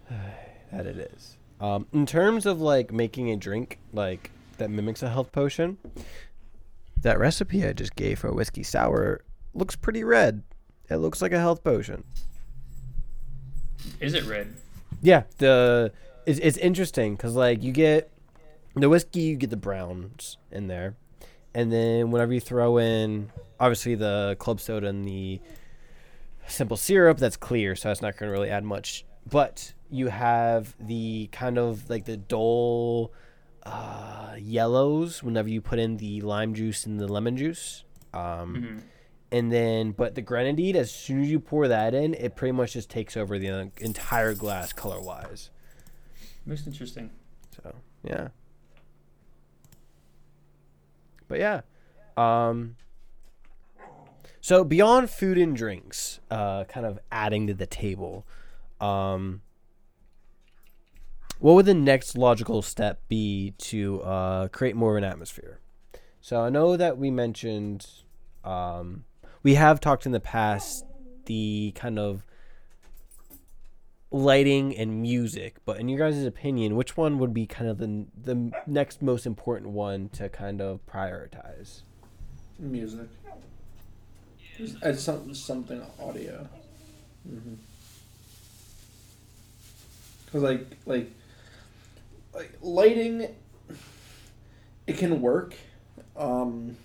that 0.73 0.87
it 0.87 1.13
is. 1.15 1.37
Um, 1.61 1.87
in 1.93 2.07
terms 2.07 2.47
of 2.47 2.63
like 2.63 2.91
making 2.91 3.31
a 3.31 3.37
drink 3.37 3.79
like 3.93 4.31
that 4.57 4.71
mimics 4.71 5.03
a 5.03 5.11
health 5.11 5.33
potion, 5.33 5.77
that 7.03 7.19
recipe 7.19 7.67
I 7.67 7.75
just 7.75 7.95
gave 7.95 8.21
for 8.21 8.29
a 8.29 8.33
whiskey 8.33 8.63
sour 8.63 9.21
looks 9.53 9.77
pretty 9.77 10.03
red. 10.03 10.43
It 10.89 10.97
looks 10.97 11.21
like 11.21 11.33
a 11.33 11.39
health 11.39 11.63
potion. 11.63 12.05
Is 14.01 14.15
it 14.15 14.25
red? 14.25 14.57
Yeah, 15.03 15.25
the 15.37 15.93
it's, 16.25 16.39
it's 16.39 16.57
interesting 16.57 17.17
because 17.17 17.35
like 17.35 17.63
you 17.63 17.73
get 17.73 18.11
the 18.75 18.89
whiskey, 18.89 19.21
you 19.21 19.37
get 19.37 19.51
the 19.51 19.57
browns 19.57 20.39
in 20.51 20.67
there, 20.69 20.97
and 21.55 21.73
then 21.73 22.11
whenever 22.11 22.33
you 22.33 22.41
throw 22.41 22.79
in 22.79 23.31
obviously 23.59 23.95
the 23.95 24.37
club 24.39 24.61
soda 24.61 24.87
and 24.89 25.05
the 25.05 25.41
simple 26.47 26.77
syrup, 26.77 27.19
that's 27.19 27.37
clear, 27.37 27.75
so 27.77 27.89
that's 27.89 28.03
not 28.03 28.17
going 28.17 28.29
to 28.29 28.33
really 28.33 28.51
add 28.51 28.65
much. 28.65 29.05
but 29.29 29.73
you 29.93 30.07
have 30.09 30.77
the 30.79 31.29
kind 31.33 31.59
of 31.59 31.91
like 31.91 32.05
the 32.05 32.17
dull 32.17 33.13
uh, 33.65 34.37
yellows 34.39 35.21
whenever 35.23 35.49
you 35.49 35.61
put 35.61 35.79
in 35.81 35.97
the 35.97 36.21
lime 36.21 36.55
juice 36.55 36.87
and 36.87 37.01
the 37.01 37.09
lemon 37.09 37.37
juice. 37.37 37.85
Um, 38.15 38.55
hmm 38.55 38.79
and 39.33 39.53
then, 39.53 39.93
but 39.93 40.17
the 40.17 40.23
grenadine, 40.23 40.75
as 40.75 40.91
soon 40.91 41.23
as 41.23 41.31
you 41.31 41.39
pour 41.39 41.69
that 41.69 41.95
in, 41.95 42.15
it 42.15 42.35
pretty 42.35 42.51
much 42.51 42.73
just 42.73 42.91
takes 42.91 43.17
over 43.17 43.39
the 43.39 43.71
entire 43.79 44.35
glass 44.35 44.73
color 44.73 45.01
wise. 45.01 45.51
Most 46.45 46.67
interesting. 46.67 47.11
So 47.55 47.77
yeah. 48.03 48.29
But 51.31 51.39
yeah. 51.39 51.61
Um 52.17 52.77
so 54.43 54.65
beyond 54.65 55.09
food 55.09 55.39
and 55.39 55.57
drinks, 55.57 56.21
uh 56.31 56.65
kind 56.65 56.85
of 56.85 56.99
adding 57.11 57.47
to 57.47 57.55
the 57.55 57.67
table, 57.67 58.27
um 58.81 59.41
what 61.39 61.55
would 61.55 61.65
the 61.65 61.73
next 61.73 62.19
logical 62.19 62.61
step 62.61 63.01
be 63.09 63.55
to 63.59 64.03
uh 64.03 64.49
create 64.49 64.77
more 64.77 64.91
of 64.91 65.03
an 65.03 65.05
atmosphere? 65.05 65.61
So 66.21 66.43
I 66.43 66.51
know 66.51 66.77
that 66.77 66.99
we 66.99 67.11
mentioned 67.11 67.87
um 68.45 69.05
we 69.43 69.55
have 69.55 69.81
talked 69.81 70.05
in 70.05 70.13
the 70.13 70.21
past 70.21 70.85
the 71.27 71.73
kind 71.77 71.99
of 71.99 72.27
lighting 74.11 74.77
and 74.77 75.01
music, 75.01 75.57
but 75.65 75.79
in 75.79 75.89
your 75.89 75.99
guys' 75.99 76.25
opinion, 76.25 76.77
which 76.77 76.97
one 76.97 77.19
would 77.19 77.33
be 77.33 77.47
kind 77.47 77.71
of 77.71 77.79
the 77.79 78.07
the 78.21 78.53
next 78.67 79.03
most 79.03 79.27
important 79.27 79.71
one 79.71 80.09
to 80.11 80.29
kind 80.29 80.61
of 80.61 80.81
prioritize? 80.87 81.83
Music. 82.59 83.09
It's 84.59 85.03
some, 85.03 85.35
something 85.35 85.83
audio. 85.99 86.47
Mm-hmm. 87.29 87.55
Cause 90.33 90.43
like 90.43 90.67
like 90.87 91.11
like 92.35 92.53
lighting, 92.61 93.35
it 94.87 94.99
can 94.99 95.21
work, 95.21 95.55
um, 96.17 96.77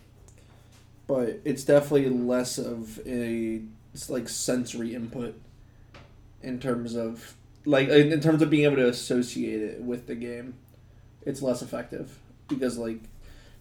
but 1.05 1.41
it's 1.43 1.63
definitely 1.63 2.09
less 2.09 2.57
of 2.57 2.99
a 3.05 3.61
it's 3.93 4.09
like 4.09 4.29
sensory 4.29 4.95
input 4.95 5.39
in 6.45 6.59
terms 6.59 6.95
of 6.95 7.35
like 7.65 7.89
in 7.89 8.19
terms 8.21 8.41
of 8.41 8.49
being 8.49 8.65
able 8.65 8.77
to 8.77 8.87
associate 8.87 9.61
it 9.61 9.81
with 9.81 10.07
the 10.07 10.15
game. 10.15 10.55
It's 11.23 11.41
less 11.41 11.61
effective 11.61 12.19
because 12.47 12.77
like 12.77 12.99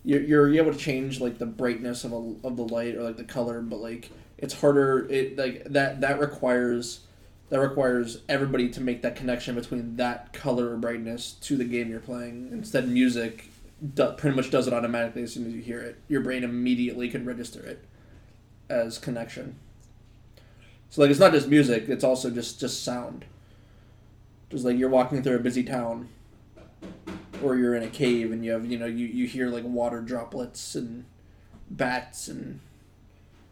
you're, 0.05 0.21
you're 0.21 0.55
able 0.55 0.73
to 0.73 0.79
change 0.79 1.21
like 1.21 1.39
the 1.39 1.47
brightness 1.47 2.05
of 2.05 2.13
a, 2.13 2.35
of 2.45 2.57
the 2.57 2.65
light 2.65 2.95
or 2.95 3.03
like 3.03 3.17
the 3.17 3.25
color, 3.25 3.63
but 3.63 3.81
like 3.81 4.11
it's 4.39 4.55
harder. 4.61 5.11
It 5.11 5.39
like 5.39 5.65
that 5.65 6.03
that 6.03 6.21
requires 6.21 7.01
that 7.49 7.61
requires 7.61 8.21
everybody 8.29 8.69
to 8.71 8.81
make 8.81 9.03
that 9.03 9.17
connection 9.17 9.55
between 9.55 9.97
that 9.97 10.33
color 10.33 10.73
or 10.73 10.77
brightness 10.77 11.33
to 11.33 11.57
the 11.57 11.65
game 11.65 11.91
you're 11.91 12.01
playing. 12.01 12.51
Instead, 12.53 12.89
music 12.89 13.49
do, 13.95 14.13
pretty 14.13 14.37
much 14.37 14.51
does 14.51 14.67
it 14.67 14.73
automatically 14.73 15.23
as 15.23 15.33
soon 15.33 15.47
as 15.47 15.53
you 15.53 15.61
hear 15.61 15.81
it. 15.81 15.97
Your 16.09 16.21
brain 16.21 16.45
immediately 16.45 17.09
can 17.09 17.25
register 17.25 17.65
it 17.65 17.85
as 18.69 18.99
connection. 18.99 19.57
So 20.95 21.03
like 21.03 21.11
it's 21.11 21.19
not 21.19 21.33
just 21.33 21.49
music; 21.49 21.89
it's 21.89 22.05
also 22.05 22.31
just 22.31 22.61
just 22.61 22.85
sound. 22.85 23.25
Just 24.49 24.65
like 24.65 24.79
you're 24.79 24.89
walking 24.89 25.25
through 25.25 25.35
a 25.35 25.41
busy 25.41 25.65
town, 25.65 26.09
or 27.43 27.57
you're 27.57 27.75
in 27.75 27.83
a 27.83 27.89
cave 27.89 28.31
and 28.31 28.45
you 28.45 28.53
have 28.53 28.65
you 28.65 28.79
know 28.79 28.87
you, 28.87 29.07
you 29.07 29.27
hear 29.27 29.49
like 29.49 29.65
water 29.65 30.01
droplets 30.01 30.77
and 30.77 31.05
bats 31.69 32.29
and 32.29 32.61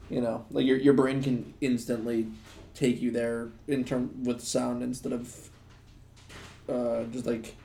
you 0.08 0.20
know 0.20 0.44
like 0.52 0.64
your 0.64 0.76
your 0.76 0.94
brain 0.94 1.20
can 1.20 1.52
instantly 1.60 2.28
take 2.74 3.02
you 3.02 3.10
there 3.10 3.48
in 3.66 3.82
term 3.82 4.22
with 4.22 4.40
sound 4.40 4.80
instead 4.80 5.12
of 5.12 5.50
uh, 6.68 7.02
just 7.10 7.26
like 7.26 7.56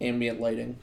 ambient 0.00 0.40
lighting. 0.40 0.76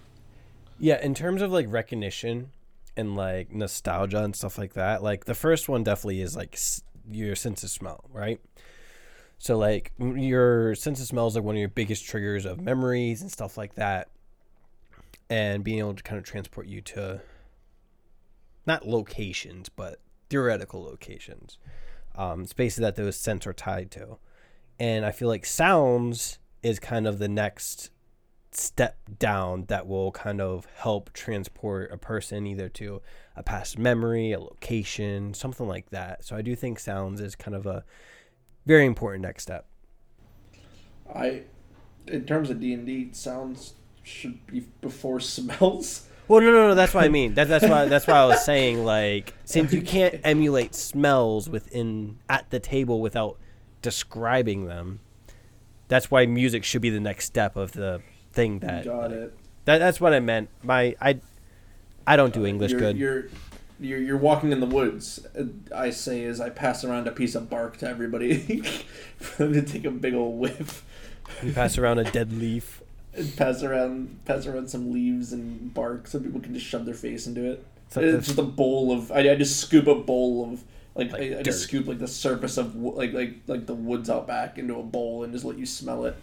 Yeah, 0.80 1.02
in 1.02 1.14
terms 1.14 1.42
of 1.42 1.50
like 1.50 1.68
recognition 1.70 2.52
and 2.98 3.16
like 3.16 3.54
nostalgia 3.54 4.22
and 4.22 4.36
stuff 4.36 4.58
like 4.58 4.74
that, 4.74 5.02
like 5.02 5.24
the 5.24 5.34
first 5.34 5.70
one 5.70 5.86
definitely 5.86 6.20
is 6.20 6.36
like 6.36 6.58
your 7.10 7.36
sense 7.36 7.64
of 7.64 7.70
smell, 7.70 8.04
right? 8.12 8.40
So 9.38 9.58
like 9.58 9.92
your 10.00 10.76
sense 10.76 11.02
of 11.02 11.08
smell 11.08 11.28
is 11.28 11.36
like 11.36 11.44
one 11.44 11.56
of 11.56 11.60
your 11.60 11.70
biggest 11.70 12.06
triggers 12.06 12.46
of 12.46 12.62
memories 12.62 13.22
and 13.22 13.32
stuff 13.32 13.58
like 13.58 13.76
that, 13.76 14.10
and 15.30 15.64
being 15.64 15.80
able 15.80 15.96
to 15.96 16.04
kind 16.04 16.18
of 16.18 16.24
transport 16.24 16.68
you 16.68 16.82
to 16.82 17.22
not 18.66 18.88
locations 18.88 19.70
but 19.70 20.00
theoretical 20.30 20.82
locations, 20.82 21.58
um, 22.16 22.46
spaces 22.46 22.80
that 22.80 22.96
those 22.96 23.18
scents 23.18 23.46
are 23.46 23.54
tied 23.54 23.92
to, 23.92 24.18
and 24.80 25.06
I 25.06 25.12
feel 25.12 25.28
like 25.28 25.46
sounds 25.46 26.40
is 26.62 26.80
kind 26.80 27.06
of 27.06 27.20
the 27.20 27.28
next 27.28 27.90
step 28.56 28.98
down 29.20 29.66
that 29.68 29.88
will 29.88 30.12
kind 30.12 30.42
of 30.42 30.68
help 30.76 31.12
transport 31.14 31.92
a 31.92 31.98
person 31.98 32.46
either 32.48 32.70
to 32.70 33.02
a 33.36 33.44
past 33.44 33.78
memory, 33.78 34.32
a 34.32 34.40
location, 34.40 35.34
something 35.34 35.68
like 35.68 35.90
that. 35.90 36.24
So 36.24 36.36
I 36.36 36.42
do 36.42 36.56
think 36.56 36.80
sounds 36.80 37.22
is 37.22 37.36
kind 37.36 37.56
of 37.56 37.66
a 37.66 37.84
very 38.66 38.86
important 38.86 39.24
next 39.24 39.44
step. 39.44 39.66
I, 41.14 41.44
in 42.08 42.26
terms 42.26 42.50
of 42.50 42.60
D 42.60 42.74
and 42.74 42.86
D, 42.86 43.10
sounds 43.12 43.74
should 44.04 44.46
be 44.48 44.62
before 44.82 45.20
smells. 45.20 46.08
Well, 46.28 46.42
no, 46.42 46.52
no, 46.52 46.68
no. 46.70 46.76
That's 46.76 46.94
what 46.94 47.04
I 47.04 47.10
mean. 47.10 47.34
That, 47.34 47.50
that's 47.50 47.68
why. 47.68 47.86
That's 47.86 48.08
why 48.08 48.16
I 48.16 48.26
was 48.26 48.46
saying 48.46 48.86
like 48.86 49.34
since 49.44 49.74
you 49.74 49.82
can't 49.82 50.22
emulate 50.24 50.74
smells 50.74 51.50
within 51.50 52.20
at 52.30 52.50
the 52.50 52.60
table 52.60 53.02
without 53.02 53.38
describing 53.82 54.66
them, 54.66 55.02
that's 55.90 56.10
why 56.10 56.26
music 56.26 56.64
should 56.64 56.82
be 56.82 56.90
the 56.90 57.02
next 57.02 57.26
step 57.26 57.58
of 57.58 57.74
the 57.74 58.02
thing 58.34 58.60
that. 58.60 58.86
Got 58.86 59.12
it. 59.12 59.34
That, 59.66 59.78
that's 59.78 60.02
what 60.02 60.14
I 60.14 60.20
meant. 60.20 60.50
My 60.62 60.96
I, 61.00 61.20
I 62.06 62.16
don't 62.16 62.34
do 62.34 62.46
English 62.46 62.72
you're, 62.72 62.80
good. 62.80 62.98
You're, 62.98 63.26
you're 63.80 64.00
you're 64.00 64.18
walking 64.18 64.52
in 64.52 64.60
the 64.60 64.66
woods. 64.66 65.26
I 65.74 65.90
say 65.92 66.26
as 66.26 66.42
I 66.42 66.50
pass 66.50 66.84
around 66.84 67.08
a 67.08 67.12
piece 67.12 67.36
of 67.36 67.50
bark 67.50 67.78
to 67.78 67.88
everybody 67.88 68.62
for 69.18 69.46
them 69.46 69.54
to 69.54 69.62
take 69.62 69.86
a 69.86 69.92
big 69.92 70.14
old 70.14 70.40
whiff. 70.40 70.84
You 71.42 71.54
pass 71.54 71.78
around 71.78 72.00
a 72.00 72.12
dead 72.12 72.34
leaf. 72.34 72.82
And 73.14 73.36
pass 73.38 73.62
around 73.64 74.26
pass 74.26 74.46
around 74.46 74.70
some 74.70 74.92
leaves 74.92 75.34
and 75.34 75.74
bark 75.74 76.08
so 76.08 76.20
people 76.20 76.42
can 76.42 76.54
just 76.54 76.66
shove 76.66 76.86
their 76.86 76.96
face 76.96 77.28
into 77.28 77.50
it. 77.50 77.66
It's 77.88 77.96
like 77.96 78.06
it's 78.06 78.28
just 78.28 78.40
a 78.40 78.44
bowl 78.44 78.92
of. 78.92 79.12
I, 79.12 79.32
I 79.32 79.36
just 79.36 79.60
scoop 79.60 79.88
a 79.88 79.96
bowl 79.96 80.52
of 80.52 80.64
like, 80.96 81.12
Like 81.12 81.22
I, 81.22 81.40
I 81.40 81.44
just 81.44 81.62
scoop 81.62 81.88
like 81.88 82.00
the 82.00 82.08
surface 82.08 82.58
of 82.58 82.76
like 82.76 83.14
like 83.14 83.36
like 83.48 83.66
the 83.66 83.76
woods 83.76 84.10
out 84.10 84.28
back 84.28 84.58
into 84.58 84.78
a 84.78 84.84
bowl 84.84 85.24
and 85.24 85.34
just 85.34 85.46
let 85.46 85.58
you 85.58 85.66
smell 85.66 86.06
it. 86.06 86.16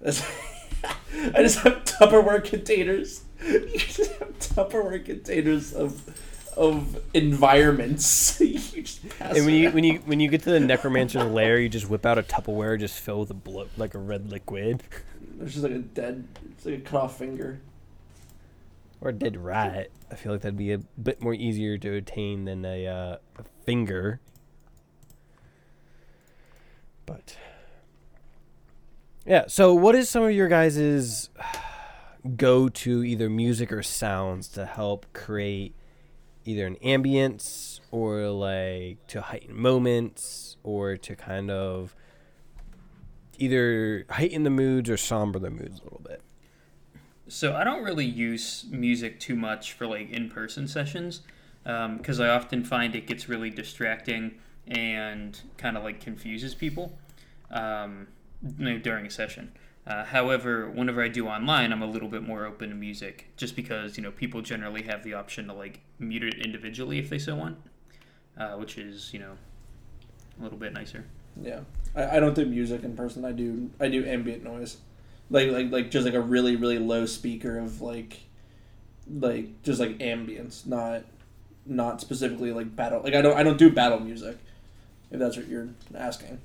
That's, 0.00 0.22
I 1.34 1.42
just 1.42 1.60
have 1.60 1.84
Tupperware 1.84 2.44
containers. 2.44 3.22
You 3.40 3.78
just 3.78 4.18
have 4.18 4.38
Tupperware 4.40 5.04
containers 5.04 5.72
of 5.72 6.02
of 6.56 7.00
environments. 7.14 8.40
you 8.40 8.58
just 8.58 9.08
pass 9.16 9.36
And 9.36 9.46
when 9.46 9.54
you 9.54 9.70
when 9.70 9.84
you 9.84 9.98
when 10.00 10.18
you 10.20 10.28
get 10.28 10.42
to 10.42 10.50
the 10.50 10.58
necromancer 10.60 11.22
lair, 11.22 11.60
you 11.60 11.68
just 11.68 11.88
whip 11.88 12.04
out 12.04 12.18
a 12.18 12.22
Tupperware, 12.22 12.78
just 12.78 12.98
fill 12.98 13.20
with 13.20 13.30
a 13.30 13.34
blo- 13.34 13.68
like 13.76 13.94
a 13.94 13.98
red 13.98 14.28
liquid 14.28 14.82
there's 15.38 15.52
just 15.52 15.62
like 15.62 15.72
a 15.72 15.78
dead, 15.78 16.26
it's 16.50 16.66
like 16.66 16.74
a 16.74 16.80
cut 16.80 17.02
off 17.02 17.18
finger. 17.18 17.60
or 19.00 19.10
a 19.10 19.12
dead 19.12 19.36
rat. 19.36 19.88
I 20.10 20.16
feel 20.16 20.32
like 20.32 20.40
that'd 20.40 20.58
be 20.58 20.72
a 20.72 20.78
bit 20.78 21.22
more 21.22 21.34
easier 21.34 21.78
to 21.78 21.94
attain 21.94 22.44
than 22.44 22.64
a, 22.64 22.86
uh, 22.86 23.16
a 23.38 23.44
finger. 23.64 24.20
But 27.06 27.36
yeah, 29.28 29.44
so 29.46 29.74
what 29.74 29.94
is 29.94 30.08
some 30.08 30.22
of 30.22 30.32
your 30.32 30.48
guys's 30.48 31.28
go 32.36 32.70
to 32.70 33.04
either 33.04 33.28
music 33.28 33.70
or 33.70 33.82
sounds 33.82 34.48
to 34.48 34.64
help 34.64 35.04
create 35.12 35.74
either 36.46 36.66
an 36.66 36.76
ambience 36.76 37.80
or 37.90 38.28
like 38.28 39.06
to 39.08 39.20
heighten 39.20 39.54
moments 39.54 40.56
or 40.62 40.96
to 40.96 41.14
kind 41.14 41.50
of 41.50 41.94
either 43.38 44.06
heighten 44.08 44.44
the 44.44 44.50
moods 44.50 44.88
or 44.88 44.96
somber 44.96 45.38
the 45.38 45.50
moods 45.50 45.78
a 45.80 45.84
little 45.84 46.00
bit. 46.02 46.22
So 47.28 47.54
I 47.54 47.64
don't 47.64 47.84
really 47.84 48.06
use 48.06 48.64
music 48.70 49.20
too 49.20 49.36
much 49.36 49.74
for 49.74 49.86
like 49.86 50.08
in-person 50.10 50.66
sessions 50.68 51.20
because 51.64 52.18
I 52.18 52.28
often 52.28 52.64
find 52.64 52.94
it 52.94 53.06
gets 53.06 53.28
really 53.28 53.50
distracting 53.50 54.36
and 54.66 55.38
kind 55.58 55.76
of 55.76 55.84
like 55.84 56.00
confuses 56.00 56.54
people 56.54 56.98
um, 57.50 58.06
during 58.42 59.06
a 59.06 59.10
session. 59.10 59.52
Uh, 59.86 60.04
however, 60.04 60.70
whenever 60.70 61.02
I 61.02 61.08
do 61.08 61.26
online, 61.26 61.72
I'm 61.72 61.80
a 61.80 61.86
little 61.86 62.08
bit 62.08 62.22
more 62.22 62.44
open 62.44 62.68
to 62.68 62.74
music, 62.74 63.28
just 63.38 63.56
because 63.56 63.96
you 63.96 64.02
know 64.02 64.10
people 64.10 64.42
generally 64.42 64.82
have 64.82 65.02
the 65.02 65.14
option 65.14 65.46
to 65.46 65.54
like 65.54 65.80
mute 65.98 66.24
it 66.24 66.34
individually 66.34 66.98
if 66.98 67.08
they 67.08 67.18
so 67.18 67.34
want, 67.34 67.56
uh, 68.36 68.52
which 68.56 68.76
is 68.76 69.14
you 69.14 69.18
know 69.18 69.32
a 70.38 70.42
little 70.42 70.58
bit 70.58 70.74
nicer. 70.74 71.06
Yeah, 71.40 71.60
I, 71.96 72.16
I 72.16 72.20
don't 72.20 72.34
do 72.34 72.44
music 72.44 72.82
in 72.82 72.96
person. 72.96 73.24
I 73.24 73.32
do 73.32 73.70
I 73.80 73.88
do 73.88 74.04
ambient 74.04 74.44
noise, 74.44 74.76
like 75.30 75.50
like 75.50 75.72
like 75.72 75.90
just 75.90 76.04
like 76.04 76.14
a 76.14 76.20
really 76.20 76.54
really 76.54 76.78
low 76.78 77.06
speaker 77.06 77.58
of 77.58 77.80
like, 77.80 78.20
like 79.10 79.62
just 79.62 79.80
like 79.80 79.96
ambience, 79.98 80.66
not 80.66 81.04
not 81.64 82.02
specifically 82.02 82.52
like 82.52 82.76
battle. 82.76 83.00
Like 83.02 83.14
I 83.14 83.22
don't 83.22 83.38
I 83.38 83.42
don't 83.42 83.58
do 83.58 83.70
battle 83.70 84.00
music, 84.00 84.36
if 85.10 85.18
that's 85.18 85.38
what 85.38 85.48
you're 85.48 85.68
asking. 85.94 86.42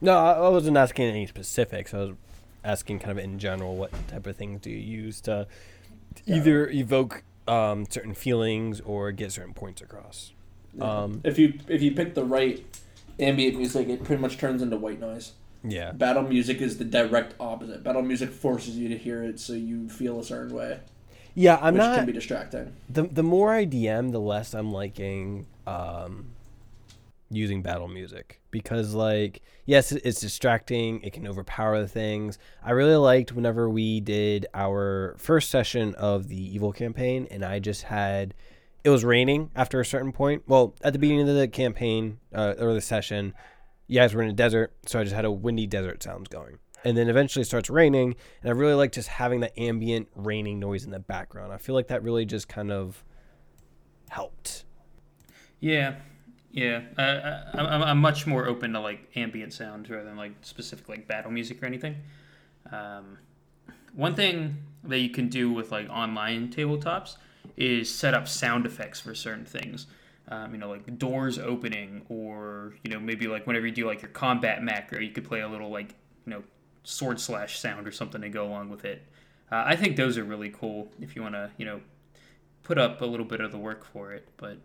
No, 0.00 0.16
I 0.16 0.48
wasn't 0.48 0.76
asking 0.76 1.06
any 1.06 1.26
specifics. 1.26 1.92
I 1.92 1.98
was 1.98 2.10
asking 2.64 2.98
kind 3.00 3.12
of 3.12 3.18
in 3.24 3.38
general 3.38 3.76
what 3.76 3.90
type 4.08 4.26
of 4.26 4.36
things 4.36 4.60
do 4.60 4.70
you 4.70 4.76
use 4.78 5.20
to 5.22 5.46
either 6.26 6.68
evoke 6.70 7.22
um, 7.48 7.86
certain 7.88 8.14
feelings 8.14 8.80
or 8.80 9.12
get 9.12 9.32
certain 9.32 9.54
points 9.54 9.80
across. 9.82 10.32
Um, 10.80 11.20
if 11.24 11.38
you 11.38 11.54
if 11.68 11.82
you 11.82 11.92
pick 11.92 12.14
the 12.14 12.24
right 12.24 12.64
ambient 13.18 13.56
music, 13.56 13.88
it 13.88 14.04
pretty 14.04 14.22
much 14.22 14.38
turns 14.38 14.62
into 14.62 14.76
white 14.76 15.00
noise. 15.00 15.32
Yeah. 15.62 15.92
Battle 15.92 16.22
music 16.22 16.60
is 16.62 16.78
the 16.78 16.84
direct 16.84 17.34
opposite. 17.38 17.82
Battle 17.82 18.02
music 18.02 18.30
forces 18.30 18.78
you 18.78 18.88
to 18.88 18.96
hear 18.96 19.22
it 19.22 19.38
so 19.40 19.52
you 19.52 19.88
feel 19.90 20.18
a 20.18 20.24
certain 20.24 20.54
way, 20.54 20.80
Yeah, 21.34 21.58
I'm 21.60 21.74
which 21.74 21.80
not. 21.82 21.96
can 21.96 22.06
be 22.06 22.12
distracting. 22.12 22.72
the 22.88 23.02
the 23.02 23.22
more 23.22 23.52
I 23.52 23.66
DM, 23.66 24.12
the 24.12 24.20
less 24.20 24.54
I'm 24.54 24.72
liking 24.72 25.46
um, 25.66 26.30
using 27.30 27.62
battle 27.62 27.88
music 27.88 28.39
because, 28.50 28.94
like, 28.94 29.42
yes, 29.64 29.92
it's 29.92 30.20
distracting. 30.20 31.00
It 31.02 31.12
can 31.12 31.26
overpower 31.26 31.80
the 31.80 31.88
things. 31.88 32.38
I 32.62 32.72
really 32.72 32.96
liked 32.96 33.32
whenever 33.32 33.68
we 33.68 34.00
did 34.00 34.46
our 34.54 35.14
first 35.18 35.50
session 35.50 35.94
of 35.94 36.28
the 36.28 36.54
evil 36.54 36.72
campaign, 36.72 37.26
and 37.30 37.44
I 37.44 37.58
just 37.58 37.84
had. 37.84 38.34
It 38.82 38.88
was 38.88 39.04
raining 39.04 39.50
after 39.54 39.78
a 39.78 39.84
certain 39.84 40.10
point. 40.10 40.44
Well, 40.46 40.74
at 40.82 40.94
the 40.94 40.98
beginning 40.98 41.28
of 41.28 41.36
the 41.36 41.46
campaign 41.46 42.18
uh, 42.34 42.54
or 42.58 42.72
the 42.72 42.80
session, 42.80 43.34
you 43.86 43.98
guys 43.98 44.14
were 44.14 44.22
in 44.22 44.30
a 44.30 44.32
desert, 44.32 44.72
so 44.86 45.00
I 45.00 45.02
just 45.02 45.14
had 45.14 45.26
a 45.26 45.30
windy 45.30 45.66
desert 45.66 46.02
sounds 46.02 46.28
going. 46.28 46.58
And 46.84 46.96
then 46.96 47.10
eventually 47.10 47.42
it 47.42 47.46
starts 47.46 47.68
raining, 47.68 48.14
and 48.40 48.48
I 48.48 48.52
really 48.52 48.72
like 48.72 48.92
just 48.92 49.08
having 49.08 49.40
that 49.40 49.52
ambient 49.58 50.08
raining 50.14 50.60
noise 50.60 50.84
in 50.84 50.92
the 50.92 50.98
background. 50.98 51.52
I 51.52 51.58
feel 51.58 51.74
like 51.74 51.88
that 51.88 52.02
really 52.02 52.24
just 52.24 52.48
kind 52.48 52.72
of 52.72 53.04
helped. 54.08 54.64
Yeah, 55.58 55.96
yeah. 56.52 56.82
Uh, 56.98 57.42
I, 57.54 57.60
I'm, 57.60 57.82
I'm 57.82 57.98
much 57.98 58.26
more 58.26 58.46
open 58.46 58.72
to 58.72 58.80
like 58.80 59.10
ambient 59.16 59.52
sounds 59.52 59.88
rather 59.88 60.04
than 60.04 60.16
like 60.16 60.32
specific 60.42 60.88
like 60.88 61.06
battle 61.06 61.30
music 61.30 61.62
or 61.62 61.66
anything. 61.66 61.96
Um, 62.72 63.18
one 63.94 64.14
thing 64.14 64.56
that 64.84 64.98
you 64.98 65.10
can 65.10 65.28
do 65.28 65.52
with 65.52 65.70
like 65.70 65.88
online 65.88 66.48
tabletops 66.48 67.16
is 67.56 67.92
set 67.92 68.14
up 68.14 68.28
sound 68.28 68.66
effects 68.66 69.00
for 69.00 69.14
certain 69.14 69.44
things. 69.44 69.86
Um, 70.28 70.52
you 70.52 70.58
know, 70.58 70.68
like 70.68 70.98
doors 70.98 71.38
opening, 71.38 72.02
or 72.08 72.74
you 72.84 72.90
know, 72.90 73.00
maybe 73.00 73.26
like 73.26 73.46
whenever 73.46 73.66
you 73.66 73.72
do 73.72 73.86
like 73.86 74.02
your 74.02 74.10
combat 74.10 74.62
macro, 74.62 75.00
you 75.00 75.10
could 75.10 75.24
play 75.24 75.40
a 75.40 75.48
little 75.48 75.70
like 75.70 75.94
you 76.24 76.32
know 76.32 76.42
sword 76.84 77.18
slash 77.18 77.58
sound 77.58 77.86
or 77.86 77.92
something 77.92 78.20
to 78.20 78.28
go 78.28 78.46
along 78.46 78.70
with 78.70 78.84
it. 78.84 79.02
Uh, 79.50 79.64
I 79.66 79.74
think 79.74 79.96
those 79.96 80.16
are 80.18 80.24
really 80.24 80.50
cool 80.50 80.92
if 81.00 81.16
you 81.16 81.22
want 81.22 81.34
to 81.34 81.50
you 81.56 81.66
know 81.66 81.80
put 82.62 82.78
up 82.78 83.00
a 83.00 83.04
little 83.04 83.26
bit 83.26 83.40
of 83.40 83.50
the 83.50 83.58
work 83.58 83.84
for 83.84 84.12
it, 84.12 84.28
but 84.36 84.58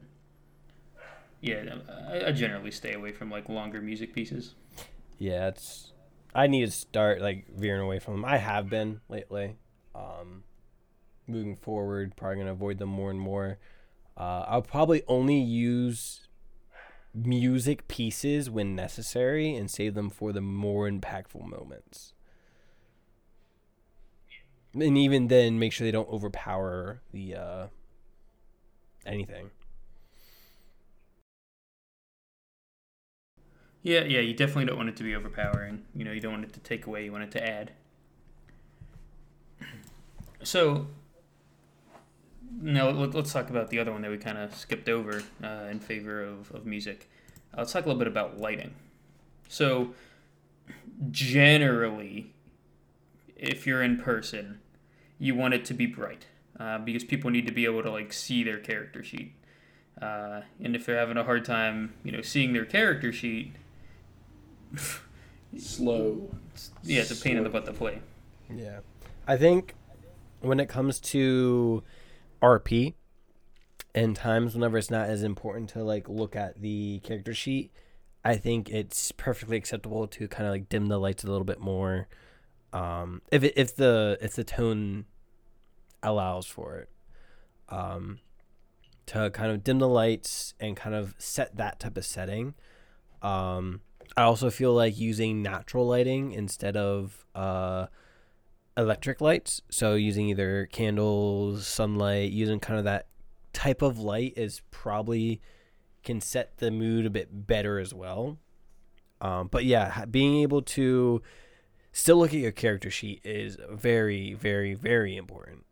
yeah, 1.46 1.76
I, 2.10 2.28
I 2.28 2.32
generally 2.32 2.72
stay 2.72 2.94
away 2.94 3.12
from 3.12 3.30
like 3.30 3.48
longer 3.50 3.82
music 3.82 4.14
pieces. 4.14 4.56
Yeah, 5.20 5.48
it's. 5.48 5.94
I 6.34 6.48
need 6.48 6.66
to 6.66 6.72
start 6.72 7.22
like 7.22 7.46
veering 7.56 7.82
away 7.82 8.00
from 8.00 8.16
them. 8.16 8.26
I 8.26 8.38
have 8.38 8.70
been 8.70 9.02
lately. 9.10 9.58
Um, 9.94 10.44
moving 11.28 11.56
forward, 11.56 12.16
probably 12.16 12.40
gonna 12.40 12.52
avoid 12.52 12.80
them 12.80 12.90
more 12.90 13.12
and 13.12 13.20
more. 13.20 13.60
Uh, 14.18 14.46
I'll 14.48 14.62
probably 14.62 15.04
only 15.08 15.38
use 15.38 16.28
music 17.14 17.88
pieces 17.88 18.50
when 18.50 18.76
necessary 18.76 19.56
and 19.56 19.70
save 19.70 19.94
them 19.94 20.10
for 20.10 20.34
the 20.34 20.42
more 20.42 20.90
impactful 20.90 21.46
moments. 21.46 22.14
And 24.74 24.98
even 24.98 25.28
then, 25.28 25.60
make 25.60 25.72
sure 25.72 25.86
they 25.86 25.92
don't 25.92 26.10
overpower 26.10 27.02
the 27.14 27.36
uh, 27.36 27.68
anything. 29.06 29.52
Yeah, 33.86 34.04
yeah, 34.06 34.20
you 34.20 34.34
definitely 34.34 34.66
don't 34.66 34.78
want 34.78 34.90
it 34.90 34.96
to 34.96 35.04
be 35.04 35.14
overpowering. 35.14 35.84
You 35.94 36.06
know, 36.06 36.12
you 36.12 36.20
don't 36.20 36.32
want 36.32 36.44
it 36.44 36.54
to 36.54 36.60
take 36.60 36.88
away. 36.88 37.06
You 37.06 37.12
want 37.12 37.26
it 37.26 37.32
to 37.34 37.48
add. 37.48 37.72
So 40.42 40.88
now 42.60 42.90
let- 42.90 43.14
let's 43.14 43.32
talk 43.32 43.52
about 43.52 43.70
the 43.70 43.78
other 43.78 43.92
one 43.92 44.02
that 44.02 44.10
we 44.10 44.18
kind 44.18 44.40
of 44.40 44.56
skipped 44.56 44.90
over 44.90 45.22
uh, 45.44 45.68
in 45.70 45.80
favor 45.80 46.24
of, 46.24 46.50
of 46.52 46.66
music. 46.66 47.08
Uh, 47.54 47.58
let's 47.60 47.74
talk 47.74 47.86
a 47.86 47.88
little 47.88 48.00
bit 48.00 48.08
about 48.08 48.40
lighting. 48.40 48.74
So 49.50 49.94
generally, 51.12 52.34
if 53.36 53.68
you're 53.68 53.84
in 53.84 53.98
person, 53.98 54.62
you 55.20 55.36
want 55.36 55.54
it 55.54 55.64
to 55.66 55.76
be 55.76 55.86
bright 55.86 56.26
uh, 56.60 56.80
because 56.80 57.04
people 57.04 57.30
need 57.30 57.46
to 57.46 57.54
be 57.54 57.66
able 57.66 57.84
to 57.84 57.92
like 57.92 58.14
see 58.14 58.44
their 58.44 58.58
character 58.58 59.04
sheet. 59.04 59.34
Uh, 60.02 60.42
and 60.60 60.76
if 60.76 60.88
they're 60.88 60.98
having 60.98 61.18
a 61.18 61.24
hard 61.24 61.46
time, 61.46 61.94
you 62.04 62.12
know, 62.12 62.22
seeing 62.24 62.54
their 62.54 62.66
character 62.66 63.14
sheet, 63.14 63.54
Slow. 65.58 66.30
yeah, 66.84 67.02
it's 67.02 67.12
a 67.12 67.16
pain 67.16 67.38
in 67.38 67.44
the 67.44 67.50
butt 67.50 67.66
to 67.66 67.74
play. 67.74 68.00
Yeah. 68.54 68.80
I 69.28 69.38
think 69.38 69.76
when 70.42 70.60
it 70.60 70.70
comes 70.70 71.00
to 71.00 71.84
RP 72.42 72.94
and 73.94 74.16
times 74.16 74.54
whenever 74.54 74.78
it's 74.78 74.92
not 74.92 75.10
as 75.10 75.24
important 75.24 75.70
to 75.70 75.84
like 75.84 76.08
look 76.10 76.36
at 76.36 76.62
the 76.62 77.00
character 77.00 77.34
sheet, 77.34 77.72
I 78.24 78.36
think 78.36 78.70
it's 78.70 79.12
perfectly 79.12 79.58
acceptable 79.58 80.08
to 80.08 80.28
kind 80.28 80.48
of 80.48 80.52
like 80.52 80.70
dim 80.70 80.88
the 80.88 81.00
lights 81.00 81.24
a 81.24 81.28
little 81.28 81.46
bit 81.46 81.60
more. 81.60 82.08
Um, 82.74 83.22
if 83.32 83.44
it, 83.44 83.54
if 83.56 83.76
the 83.76 84.18
if 84.22 84.34
the 84.34 84.44
tone 84.44 85.06
allows 86.04 86.46
for 86.46 86.78
it, 86.78 86.90
um, 87.70 88.20
to 89.08 89.30
kind 89.30 89.52
of 89.52 89.64
dim 89.64 89.80
the 89.80 89.88
lights 89.88 90.54
and 90.60 90.76
kind 90.76 90.96
of 90.96 91.16
set 91.18 91.56
that 91.58 91.80
type 91.80 91.98
of 91.98 92.06
setting. 92.06 92.56
Um, 93.22 93.82
I 94.18 94.24
also 94.24 94.50
feel 94.50 94.74
like 94.74 94.98
using 94.98 95.42
natural 95.42 95.88
lighting 95.88 96.32
instead 96.32 96.78
of 96.78 97.26
uh, 97.36 97.88
electric 98.78 99.22
lights. 99.22 99.62
So 99.70 99.96
using 99.96 100.30
either 100.30 100.68
candles, 100.72 101.68
sunlight, 101.68 102.32
using 102.32 102.60
kind 102.60 102.80
of 102.80 102.86
that 102.86 103.08
type 103.54 103.82
of 103.82 104.00
light 104.00 104.34
is 104.36 104.62
probably 104.72 105.42
can 106.04 106.22
set 106.22 106.58
the 106.58 106.72
mood 106.72 107.06
a 107.06 107.10
bit 107.10 107.48
better 107.48 107.80
as 107.80 107.94
well. 107.94 108.38
Um, 109.22 109.48
but 109.48 109.66
yeah, 109.66 110.06
being 110.06 110.42
able 110.42 110.62
to 110.62 111.22
still 111.92 112.18
look 112.18 112.34
at 112.34 112.40
your 112.40 112.52
character 112.52 112.92
sheet 112.92 113.22
is 113.24 113.58
very, 113.72 114.34
very, 114.34 114.74
very 114.74 115.16
important. 115.16 115.66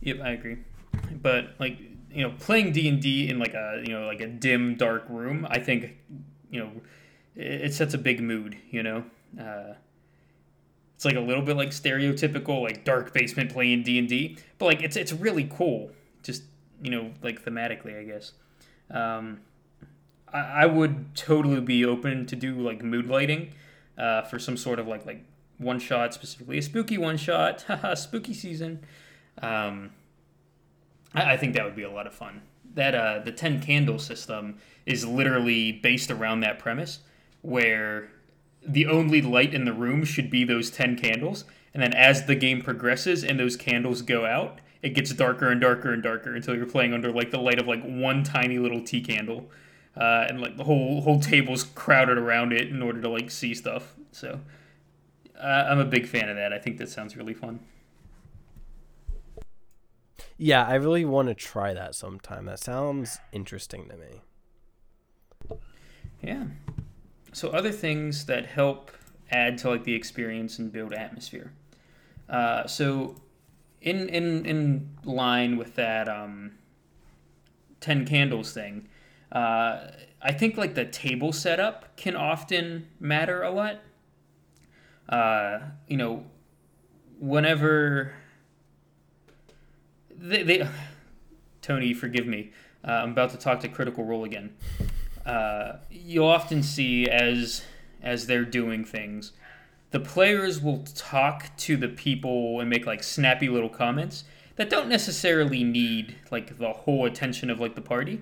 Yep, 0.00 0.20
I 0.22 0.30
agree. 0.30 0.58
But 1.10 1.54
like 1.58 1.78
you 2.14 2.22
know, 2.22 2.34
playing 2.38 2.72
D 2.72 2.88
and 2.88 3.00
D 3.00 3.28
in 3.28 3.38
like 3.38 3.54
a 3.54 3.82
you 3.84 3.92
know 3.92 4.06
like 4.06 4.20
a 4.20 4.26
dim, 4.26 4.76
dark 4.76 5.04
room, 5.08 5.46
I 5.50 5.58
think 5.58 5.96
you 6.50 6.60
know 6.60 6.70
it, 7.36 7.72
sets 7.74 7.94
a 7.94 7.98
big 7.98 8.20
mood. 8.20 8.56
You 8.70 8.82
know, 8.82 9.04
uh, 9.40 9.74
it's 10.94 11.04
like 11.04 11.16
a 11.16 11.20
little 11.20 11.42
bit 11.42 11.56
like 11.56 11.70
stereotypical 11.70 12.62
like 12.62 12.84
dark 12.84 13.12
basement 13.12 13.52
playing 13.52 13.82
D 13.82 13.98
and 13.98 14.08
D, 14.08 14.38
but 14.58 14.66
like 14.66 14.82
it's 14.82 14.96
it's 14.96 15.12
really 15.12 15.48
cool. 15.52 15.90
Just 16.22 16.44
you 16.82 16.90
know, 16.90 17.12
like 17.22 17.44
thematically, 17.44 17.98
I 17.98 18.04
guess. 18.04 18.32
Um, 18.90 19.40
I, 20.32 20.40
I 20.62 20.66
would 20.66 21.14
totally 21.14 21.60
be 21.60 21.84
open 21.84 22.26
to 22.26 22.36
do 22.36 22.54
like 22.60 22.82
mood 22.82 23.08
lighting 23.08 23.52
uh, 23.96 24.22
for 24.22 24.38
some 24.38 24.56
sort 24.56 24.78
of 24.78 24.86
like 24.86 25.06
like 25.06 25.24
one 25.58 25.78
shot, 25.78 26.12
specifically 26.14 26.58
a 26.58 26.62
spooky 26.62 26.98
one 26.98 27.16
shot. 27.16 27.62
Haha, 27.68 27.94
spooky 27.94 28.34
season. 28.34 28.80
Um, 29.40 29.90
I, 31.14 31.32
I 31.32 31.36
think 31.36 31.54
that 31.54 31.64
would 31.64 31.76
be 31.76 31.82
a 31.82 31.90
lot 31.90 32.06
of 32.06 32.14
fun. 32.14 32.42
That 32.74 32.94
uh, 32.94 33.18
the 33.24 33.32
ten 33.32 33.60
candle 33.60 33.98
system 33.98 34.58
is 34.86 35.04
literally 35.04 35.72
based 35.72 36.10
around 36.10 36.40
that 36.40 36.58
premise, 36.58 37.00
where 37.42 38.10
the 38.66 38.86
only 38.86 39.20
light 39.20 39.52
in 39.52 39.64
the 39.64 39.72
room 39.72 40.04
should 40.04 40.30
be 40.30 40.44
those 40.44 40.70
ten 40.70 40.96
candles, 40.96 41.44
and 41.74 41.82
then 41.82 41.92
as 41.94 42.26
the 42.26 42.34
game 42.34 42.62
progresses 42.62 43.24
and 43.24 43.38
those 43.38 43.56
candles 43.56 44.02
go 44.02 44.24
out, 44.24 44.60
it 44.80 44.90
gets 44.90 45.12
darker 45.12 45.50
and 45.50 45.60
darker 45.60 45.92
and 45.92 46.02
darker 46.02 46.34
until 46.34 46.56
you're 46.56 46.66
playing 46.66 46.94
under 46.94 47.12
like 47.12 47.30
the 47.30 47.38
light 47.38 47.60
of 47.60 47.66
like 47.66 47.82
one 47.82 48.24
tiny 48.24 48.58
little 48.58 48.82
tea 48.82 49.00
candle, 49.00 49.50
uh, 49.96 50.26
and 50.28 50.40
like 50.40 50.56
the 50.56 50.64
whole 50.64 51.02
whole 51.02 51.20
table's 51.20 51.64
crowded 51.64 52.16
around 52.16 52.52
it 52.52 52.68
in 52.68 52.82
order 52.82 53.00
to 53.02 53.08
like 53.08 53.30
see 53.30 53.54
stuff. 53.54 53.94
So 54.12 54.40
uh, 55.38 55.66
I'm 55.68 55.78
a 55.78 55.84
big 55.84 56.06
fan 56.06 56.28
of 56.28 56.36
that. 56.36 56.52
I 56.52 56.58
think 56.58 56.78
that 56.78 56.88
sounds 56.88 57.16
really 57.16 57.34
fun. 57.34 57.60
Yeah, 60.42 60.66
I 60.66 60.74
really 60.74 61.04
want 61.04 61.28
to 61.28 61.34
try 61.34 61.72
that 61.72 61.94
sometime. 61.94 62.46
That 62.46 62.58
sounds 62.58 63.20
interesting 63.30 63.88
to 63.88 63.96
me. 63.96 65.60
Yeah. 66.20 66.46
So 67.32 67.50
other 67.50 67.70
things 67.70 68.26
that 68.26 68.46
help 68.46 68.90
add 69.30 69.56
to 69.58 69.70
like 69.70 69.84
the 69.84 69.94
experience 69.94 70.58
and 70.58 70.72
build 70.72 70.94
atmosphere. 70.94 71.52
Uh, 72.28 72.66
so 72.66 73.22
in 73.82 74.08
in 74.08 74.44
in 74.44 74.90
line 75.04 75.58
with 75.58 75.76
that 75.76 76.08
um, 76.08 76.54
ten 77.78 78.04
candles 78.04 78.52
thing, 78.52 78.88
uh, 79.30 79.92
I 80.20 80.32
think 80.32 80.56
like 80.56 80.74
the 80.74 80.86
table 80.86 81.32
setup 81.32 81.96
can 81.96 82.16
often 82.16 82.88
matter 82.98 83.44
a 83.44 83.52
lot. 83.52 83.78
Uh, 85.08 85.60
you 85.86 85.96
know, 85.96 86.24
whenever 87.20 88.16
they, 90.22 90.42
they 90.42 90.68
Tony, 91.62 91.94
forgive 91.94 92.26
me. 92.26 92.52
Uh, 92.86 92.92
I'm 92.92 93.10
about 93.12 93.30
to 93.30 93.38
talk 93.38 93.60
to 93.60 93.68
Critical 93.68 94.04
Role 94.04 94.24
again. 94.24 94.54
uh, 95.26 95.74
you'll 95.90 96.26
often 96.26 96.62
see 96.62 97.08
as 97.08 97.62
as 98.02 98.26
they're 98.26 98.44
doing 98.44 98.84
things, 98.84 99.32
the 99.92 100.00
players 100.00 100.60
will 100.60 100.84
talk 100.94 101.56
to 101.56 101.76
the 101.76 101.88
people 101.88 102.60
and 102.60 102.68
make 102.68 102.86
like 102.86 103.02
snappy 103.02 103.48
little 103.48 103.68
comments 103.68 104.24
that 104.56 104.68
don't 104.68 104.88
necessarily 104.88 105.62
need 105.62 106.16
like 106.30 106.58
the 106.58 106.72
whole 106.72 107.06
attention 107.06 107.48
of 107.50 107.60
like 107.60 107.74
the 107.74 107.80
party. 107.80 108.20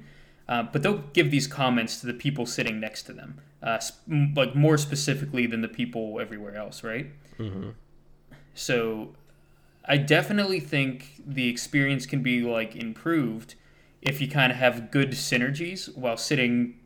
Uh, 0.49 0.65
but 0.65 0.83
they'll 0.83 1.05
give 1.13 1.31
these 1.31 1.47
comments 1.47 2.01
to 2.01 2.07
the 2.07 2.13
people 2.13 2.45
sitting 2.45 2.81
next 2.81 3.05
to 3.05 3.13
them, 3.13 3.41
uh, 3.63 3.79
sp- 3.79 4.03
like 4.35 4.55
more 4.55 4.77
specifically 4.77 5.47
than 5.47 5.61
the 5.61 5.69
people 5.69 6.19
everywhere 6.21 6.57
else, 6.57 6.83
right? 6.83 7.07
Mm-hmm. 7.39 7.71
So 8.55 9.15
I 9.91 9.97
definitely 9.97 10.61
think 10.61 11.15
the 11.27 11.49
experience 11.49 12.07
can 12.07 12.23
be 12.23 12.43
like 12.43 12.77
improved 12.77 13.57
if 14.01 14.21
you 14.21 14.29
kind 14.29 14.53
of 14.53 14.59
have 14.59 14.93
good 14.93 15.11
synergies 15.11 15.95
while 15.97 16.17
sitting 16.17 16.79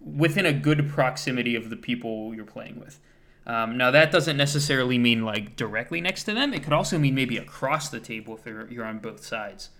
within 0.00 0.46
a 0.46 0.52
good 0.52 0.88
proximity 0.88 1.56
of 1.56 1.68
the 1.68 1.76
people 1.76 2.32
you're 2.32 2.44
playing 2.44 2.78
with. 2.78 3.00
Um, 3.48 3.76
now 3.76 3.90
that 3.90 4.12
doesn't 4.12 4.36
necessarily 4.36 4.96
mean 4.96 5.24
like 5.24 5.56
directly 5.56 6.00
next 6.00 6.22
to 6.24 6.34
them. 6.34 6.54
It 6.54 6.62
could 6.62 6.72
also 6.72 6.98
mean 7.00 7.16
maybe 7.16 7.36
across 7.36 7.88
the 7.88 7.98
table 7.98 8.36
if 8.36 8.46
you're, 8.46 8.70
you're 8.70 8.84
on 8.84 9.00
both 9.00 9.24
sides. 9.24 9.70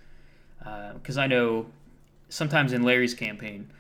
Because 0.58 1.16
I 1.16 1.28
know 1.28 1.66
sometimes 2.28 2.72
in 2.72 2.82
Larry's 2.82 3.14
campaign, 3.14 3.70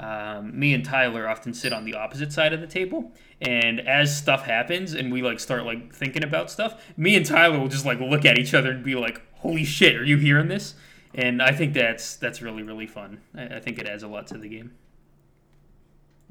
um, 0.00 0.58
me 0.58 0.72
and 0.72 0.82
Tyler 0.82 1.28
often 1.28 1.52
sit 1.52 1.74
on 1.74 1.84
the 1.84 1.94
opposite 1.94 2.32
side 2.32 2.54
of 2.54 2.60
the 2.62 2.66
table, 2.66 3.12
and 3.42 3.80
as 3.80 4.16
stuff 4.16 4.46
happens 4.46 4.94
and 4.94 5.12
we 5.12 5.20
like 5.20 5.38
start 5.38 5.66
like 5.66 5.94
thinking 5.94 6.24
about 6.24 6.50
stuff, 6.50 6.82
me 6.96 7.16
and 7.16 7.26
Tyler 7.26 7.58
will 7.58 7.68
just 7.68 7.84
like 7.84 8.00
look 8.00 8.24
at 8.24 8.38
each 8.38 8.54
other 8.54 8.70
and 8.70 8.82
be 8.82 8.94
like, 8.94 9.20
"Holy 9.34 9.62
shit, 9.62 9.94
are 9.94 10.04
you 10.04 10.16
hearing 10.16 10.48
this?" 10.48 10.74
And 11.14 11.42
I 11.42 11.52
think 11.52 11.74
that's 11.74 12.16
that's 12.16 12.40
really 12.40 12.62
really 12.62 12.86
fun. 12.86 13.20
I, 13.36 13.56
I 13.56 13.60
think 13.60 13.78
it 13.78 13.86
adds 13.86 14.02
a 14.02 14.08
lot 14.08 14.26
to 14.28 14.38
the 14.38 14.48
game. 14.48 14.72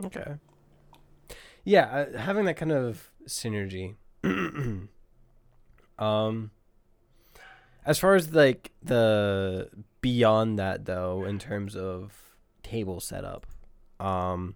Okay. 0.04 0.34
Yeah, 1.64 1.86
uh, 1.86 2.18
having 2.18 2.46
that 2.46 2.58
kind 2.58 2.72
of 2.72 3.12
synergy. 3.28 3.96
um 6.00 6.52
as 7.86 8.00
far 8.00 8.16
as 8.16 8.34
like 8.34 8.72
the 8.82 9.70
beyond 10.02 10.58
that 10.58 10.86
though 10.86 11.24
in 11.24 11.38
terms 11.38 11.76
of 11.76 12.36
table 12.64 13.00
setup, 13.00 13.46
um 14.00 14.56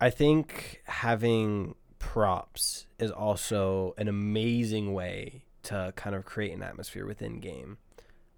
I 0.00 0.10
think 0.10 0.82
having 0.84 1.74
props 1.98 2.86
is 2.98 3.10
also 3.10 3.94
an 3.96 4.08
amazing 4.08 4.92
way 4.92 5.44
to 5.64 5.92
kind 5.96 6.14
of 6.14 6.24
create 6.24 6.52
an 6.52 6.62
atmosphere 6.62 7.06
within 7.06 7.40
game. 7.40 7.78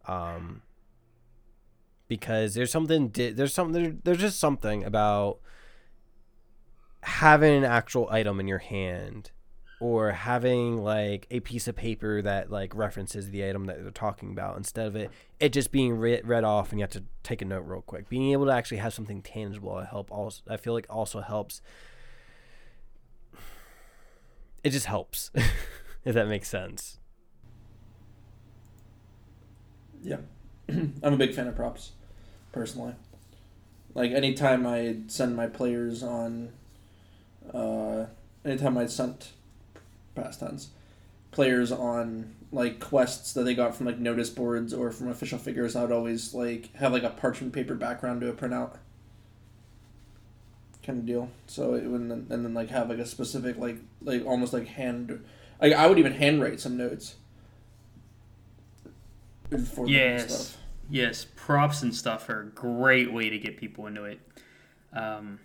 Um 0.06 0.62
because 2.08 2.54
there's 2.54 2.70
something 2.70 3.10
there's 3.12 3.52
something 3.52 4.00
there's 4.04 4.18
just 4.18 4.38
something 4.38 4.84
about 4.84 5.38
having 7.02 7.56
an 7.56 7.64
actual 7.64 8.08
item 8.10 8.40
in 8.40 8.48
your 8.48 8.58
hand 8.58 9.30
or 9.78 10.12
having 10.12 10.82
like 10.82 11.26
a 11.30 11.40
piece 11.40 11.68
of 11.68 11.76
paper 11.76 12.22
that 12.22 12.50
like 12.50 12.74
references 12.74 13.30
the 13.30 13.46
item 13.46 13.66
that 13.66 13.82
they're 13.82 13.90
talking 13.90 14.30
about 14.30 14.56
instead 14.56 14.86
of 14.86 14.96
it 14.96 15.10
it 15.38 15.52
just 15.52 15.70
being 15.70 15.94
read, 15.94 16.26
read 16.26 16.44
off 16.44 16.70
and 16.70 16.80
you 16.80 16.82
have 16.82 16.90
to 16.90 17.04
take 17.22 17.42
a 17.42 17.44
note 17.44 17.64
real 17.66 17.82
quick. 17.82 18.08
Being 18.08 18.32
able 18.32 18.46
to 18.46 18.52
actually 18.52 18.78
have 18.78 18.94
something 18.94 19.20
tangible 19.20 19.78
to 19.78 19.84
help 19.84 20.10
also 20.10 20.42
i 20.48 20.56
feel 20.56 20.72
like 20.72 20.86
also 20.88 21.20
helps. 21.20 21.60
It 24.64 24.70
just 24.70 24.86
helps 24.86 25.30
if 26.04 26.14
that 26.14 26.28
makes 26.28 26.48
sense. 26.48 26.98
Yeah, 30.02 30.18
I'm 30.68 31.14
a 31.14 31.16
big 31.16 31.34
fan 31.34 31.48
of 31.48 31.56
props, 31.56 31.92
personally. 32.52 32.94
Like 33.92 34.12
anytime 34.12 34.66
I 34.66 34.98
send 35.08 35.34
my 35.34 35.48
players 35.48 36.02
on, 36.02 36.50
uh, 37.52 38.06
anytime 38.44 38.78
I 38.78 38.86
sent 38.86 39.32
past 40.16 40.40
tense 40.40 40.70
players 41.30 41.70
on 41.70 42.34
like 42.50 42.80
quests 42.80 43.34
that 43.34 43.42
they 43.42 43.54
got 43.54 43.74
from 43.74 43.84
like 43.84 43.98
notice 43.98 44.30
boards 44.30 44.72
or 44.72 44.90
from 44.90 45.08
official 45.08 45.38
figures, 45.38 45.76
I 45.76 45.82
would 45.82 45.92
always 45.92 46.32
like 46.32 46.74
have 46.76 46.92
like 46.92 47.02
a 47.02 47.10
parchment 47.10 47.52
paper 47.52 47.74
background 47.74 48.22
to 48.22 48.28
a 48.30 48.32
printout 48.32 48.78
kind 50.82 51.00
of 51.00 51.06
deal. 51.06 51.30
So 51.46 51.74
it 51.74 51.84
would 51.84 52.00
and 52.00 52.30
then 52.30 52.54
like 52.54 52.70
have 52.70 52.88
like 52.88 52.98
a 52.98 53.06
specific 53.06 53.58
like 53.58 53.76
like 54.00 54.24
almost 54.24 54.54
like 54.54 54.66
hand, 54.66 55.24
like 55.60 55.74
I 55.74 55.86
would 55.86 55.98
even 55.98 56.12
handwrite 56.12 56.58
some 56.58 56.76
notes. 56.76 57.16
Yes. 59.86 60.48
stuff. 60.48 60.62
Yes, 60.88 61.26
props 61.36 61.82
and 61.82 61.94
stuff 61.94 62.28
are 62.28 62.40
a 62.40 62.46
great 62.46 63.12
way 63.12 63.28
to 63.28 63.38
get 63.38 63.58
people 63.58 63.86
into 63.86 64.04
it. 64.04 64.20
Um, 64.92 65.40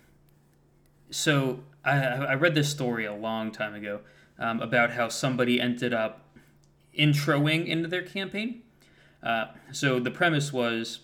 so 1.10 1.60
I, 1.84 1.98
I 1.98 2.34
read 2.34 2.54
this 2.54 2.70
story 2.70 3.04
a 3.04 3.14
long 3.14 3.50
time 3.50 3.74
ago 3.74 4.00
um, 4.38 4.60
about 4.60 4.92
how 4.92 5.08
somebody 5.08 5.60
ended 5.60 5.92
up 5.92 6.26
introing 6.98 7.66
into 7.66 7.88
their 7.88 8.02
campaign. 8.02 8.62
Uh, 9.22 9.46
so 9.70 10.00
the 10.00 10.10
premise 10.10 10.52
was 10.52 11.00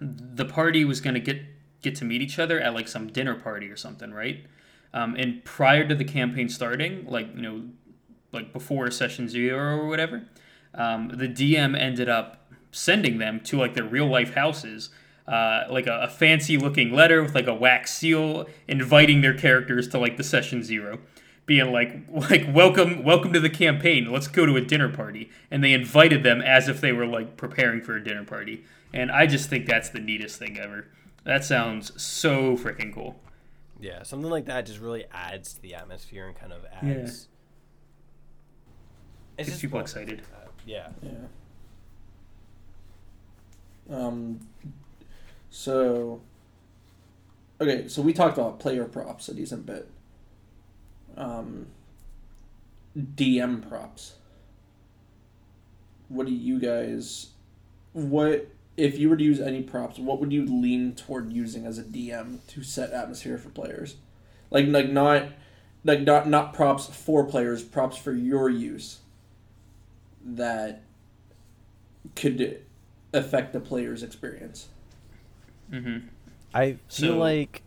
the 0.00 0.44
party 0.44 0.84
was 0.84 1.00
going 1.00 1.14
to 1.14 1.20
get 1.20 1.42
get 1.82 1.94
to 1.96 2.04
meet 2.04 2.22
each 2.22 2.38
other 2.38 2.60
at 2.60 2.74
like 2.74 2.88
some 2.88 3.08
dinner 3.08 3.34
party 3.34 3.68
or 3.68 3.76
something, 3.76 4.12
right? 4.12 4.44
Um, 4.94 5.16
and 5.16 5.44
prior 5.44 5.86
to 5.86 5.94
the 5.94 6.04
campaign 6.04 6.48
starting, 6.48 7.06
like 7.06 7.34
you 7.34 7.42
know, 7.42 7.64
like 8.32 8.52
before 8.52 8.90
session 8.90 9.28
zero 9.28 9.78
or 9.78 9.88
whatever, 9.88 10.24
um, 10.74 11.08
the 11.08 11.28
DM 11.28 11.78
ended 11.78 12.08
up 12.08 12.50
sending 12.70 13.18
them 13.18 13.40
to 13.40 13.58
like 13.58 13.74
their 13.74 13.84
real 13.84 14.06
life 14.06 14.34
houses, 14.34 14.90
uh, 15.26 15.64
like 15.70 15.86
a, 15.86 16.02
a 16.02 16.08
fancy 16.08 16.56
looking 16.56 16.92
letter 16.92 17.22
with 17.22 17.34
like 17.34 17.46
a 17.46 17.54
wax 17.54 17.94
seal, 17.94 18.46
inviting 18.68 19.20
their 19.20 19.34
characters 19.34 19.88
to 19.88 19.98
like 19.98 20.16
the 20.16 20.24
session 20.24 20.62
zero, 20.62 20.98
being 21.46 21.72
like 21.72 21.96
like 22.30 22.46
welcome 22.54 23.02
welcome 23.04 23.32
to 23.32 23.40
the 23.40 23.50
campaign. 23.50 24.10
Let's 24.10 24.28
go 24.28 24.46
to 24.46 24.56
a 24.56 24.60
dinner 24.60 24.88
party, 24.88 25.30
and 25.50 25.62
they 25.62 25.72
invited 25.72 26.22
them 26.22 26.40
as 26.40 26.68
if 26.68 26.80
they 26.80 26.92
were 26.92 27.06
like 27.06 27.36
preparing 27.36 27.80
for 27.82 27.96
a 27.96 28.02
dinner 28.04 28.24
party. 28.24 28.64
And 28.94 29.10
I 29.10 29.26
just 29.26 29.48
think 29.50 29.66
that's 29.66 29.88
the 29.88 30.00
neatest 30.00 30.38
thing 30.38 30.58
ever. 30.58 30.86
That 31.24 31.44
sounds 31.44 32.00
so 32.02 32.56
freaking 32.56 32.92
cool. 32.94 33.20
yeah 33.80 34.02
something 34.02 34.30
like 34.30 34.44
that 34.46 34.66
just 34.66 34.78
really 34.80 35.04
adds 35.12 35.54
to 35.54 35.62
the 35.62 35.74
atmosphere 35.74 36.26
and 36.28 36.36
kind 36.36 36.52
of 36.52 36.64
adds 36.72 36.84
Yeah. 36.86 36.94
it's 37.04 37.28
Gets 39.38 39.48
just 39.50 39.60
people 39.62 39.78
cool. 39.78 39.82
excited. 39.82 40.22
Uh, 40.34 40.48
yeah 40.66 40.88
Yeah. 41.02 41.10
Um. 43.90 44.40
So. 45.50 46.20
Okay, 47.60 47.86
so 47.88 48.02
we 48.02 48.12
talked 48.12 48.36
about 48.38 48.58
player 48.58 48.84
props 48.84 49.28
a 49.28 49.34
decent 49.34 49.64
bit. 49.66 49.88
Um. 51.16 51.66
DM 52.96 53.66
props. 53.68 54.14
What 56.08 56.26
do 56.26 56.32
you 56.32 56.58
guys? 56.60 57.28
What 57.94 58.48
if 58.76 58.98
you 58.98 59.08
were 59.08 59.16
to 59.16 59.24
use 59.24 59.40
any 59.40 59.62
props? 59.62 59.98
What 59.98 60.20
would 60.20 60.32
you 60.32 60.44
lean 60.44 60.94
toward 60.94 61.32
using 61.32 61.64
as 61.66 61.78
a 61.78 61.82
DM 61.84 62.38
to 62.48 62.62
set 62.62 62.90
atmosphere 62.92 63.38
for 63.38 63.48
players? 63.48 63.96
Like, 64.50 64.66
like 64.66 64.90
not, 64.90 65.28
like 65.84 66.02
not 66.02 66.28
not 66.28 66.52
props 66.52 66.86
for 66.86 67.24
players, 67.24 67.62
props 67.62 67.96
for 67.96 68.12
your 68.12 68.50
use. 68.50 68.98
That 70.24 70.82
could 72.14 72.62
affect 73.14 73.52
the 73.54 73.60
player's 73.60 74.02
experience. 74.02 74.68
hmm 75.70 75.98
I 76.54 76.72
feel 76.88 77.12
So- 77.12 77.18
like 77.18 77.62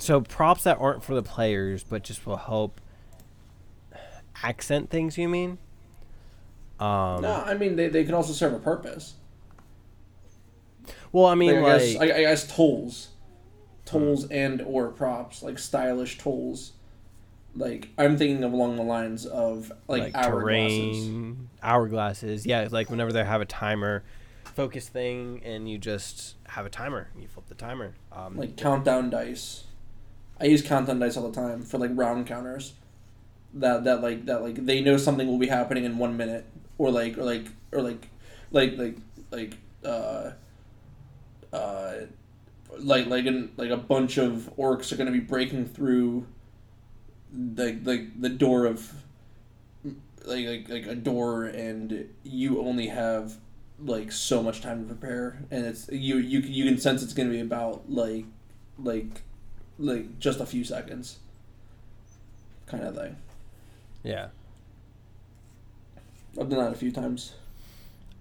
so 0.00 0.20
props 0.20 0.64
that 0.64 0.78
aren't 0.80 1.02
for 1.04 1.14
the 1.14 1.22
players 1.22 1.84
but 1.84 2.02
just 2.02 2.26
will 2.26 2.36
help 2.36 2.80
accent 4.42 4.90
things. 4.90 5.16
You 5.18 5.28
mean? 5.28 5.58
Um, 6.78 7.22
no, 7.22 7.42
I 7.46 7.54
mean 7.54 7.76
they, 7.76 7.88
they 7.88 8.04
can 8.04 8.14
also 8.14 8.32
serve 8.32 8.54
a 8.54 8.58
purpose. 8.58 9.14
Well, 11.12 11.26
I 11.26 11.34
mean, 11.34 11.60
Like, 11.60 11.64
I, 11.64 11.72
like, 11.72 11.80
guess, 11.80 11.96
I, 12.00 12.04
I 12.04 12.20
guess 12.20 12.56
tools, 12.56 13.08
tools 13.84 14.26
and 14.30 14.62
or 14.62 14.88
props 14.88 15.42
like 15.42 15.58
stylish 15.58 16.18
tools. 16.18 16.72
Like 17.54 17.88
I'm 17.98 18.16
thinking 18.16 18.44
of 18.44 18.52
along 18.52 18.76
the 18.76 18.82
lines 18.84 19.26
of 19.26 19.72
like, 19.88 20.02
like, 20.02 20.12
hourglasses. 20.14 20.30
terrain, 20.30 21.48
hourglasses. 21.62 22.46
Yeah, 22.46 22.68
like 22.70 22.90
whenever 22.90 23.12
they 23.12 23.24
have 23.24 23.40
a 23.40 23.46
timer 23.46 24.04
focus 24.44 24.88
thing, 24.88 25.42
and 25.44 25.68
you 25.68 25.76
just 25.76 26.36
have 26.48 26.64
a 26.64 26.70
timer, 26.70 27.08
you 27.18 27.26
flip 27.28 27.46
the 27.48 27.54
timer. 27.54 27.94
Um, 28.12 28.36
like 28.36 28.56
countdown 28.56 29.10
dice. 29.10 29.64
I 30.40 30.46
use 30.46 30.62
countdown 30.62 30.98
dice 30.98 31.16
all 31.16 31.28
the 31.28 31.38
time 31.38 31.62
for 31.62 31.78
like 31.78 31.90
round 31.94 32.26
counters. 32.26 32.72
That 33.54 33.84
that 33.84 34.00
like 34.00 34.26
that 34.26 34.42
like 34.42 34.64
they 34.64 34.80
know 34.80 34.96
something 34.96 35.26
will 35.26 35.38
be 35.38 35.48
happening 35.48 35.84
in 35.84 35.98
one 35.98 36.16
minute, 36.16 36.46
or 36.78 36.90
like 36.90 37.18
or 37.18 37.24
like 37.24 37.46
or 37.72 37.82
like 37.82 38.08
like 38.52 38.78
like 38.78 38.96
like 39.30 39.56
uh 39.84 40.30
uh 41.52 41.92
like 42.78 43.06
like 43.06 43.26
in, 43.26 43.50
like 43.56 43.70
a 43.70 43.76
bunch 43.76 44.18
of 44.18 44.50
orcs 44.56 44.92
are 44.92 44.96
gonna 44.96 45.10
be 45.10 45.20
breaking 45.20 45.66
through 45.66 46.26
the 47.32 47.78
like 47.84 48.20
the 48.20 48.28
door 48.28 48.66
of 48.66 48.92
like 50.24 50.46
like 50.46 50.68
like 50.68 50.86
a 50.86 50.94
door 50.94 51.46
and 51.46 52.08
you 52.22 52.60
only 52.60 52.86
have 52.86 53.36
like 53.82 54.12
so 54.12 54.42
much 54.42 54.60
time 54.60 54.86
to 54.86 54.94
prepare, 54.94 55.42
and 55.50 55.64
it's 55.64 55.88
you 55.90 56.18
you 56.18 56.40
you 56.40 56.64
can 56.64 56.78
sense 56.78 57.02
it's 57.02 57.14
gonna 57.14 57.30
be 57.30 57.40
about 57.40 57.90
like 57.90 58.26
like 58.78 59.22
like 59.80 60.18
just 60.18 60.40
a 60.40 60.46
few 60.46 60.62
seconds, 60.62 61.18
kind 62.66 62.84
of 62.84 62.94
thing. 62.94 63.16
Yeah. 64.02 64.28
I've 66.38 66.48
done 66.48 66.60
that 66.60 66.72
a 66.72 66.76
few 66.76 66.92
times. 66.92 67.32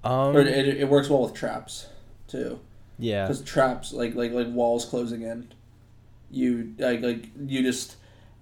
Um. 0.03 0.35
It, 0.35 0.47
it, 0.47 0.67
it 0.81 0.89
works 0.89 1.09
well 1.09 1.21
with 1.21 1.33
traps 1.33 1.87
too, 2.27 2.59
yeah. 2.97 3.23
because 3.23 3.41
traps 3.41 3.91
like 3.91 4.15
like 4.15 4.31
like 4.31 4.47
walls 4.47 4.85
closing 4.85 5.23
in, 5.23 5.51
you 6.31 6.73
like 6.79 7.01
like 7.01 7.25
you 7.45 7.61
just 7.61 7.97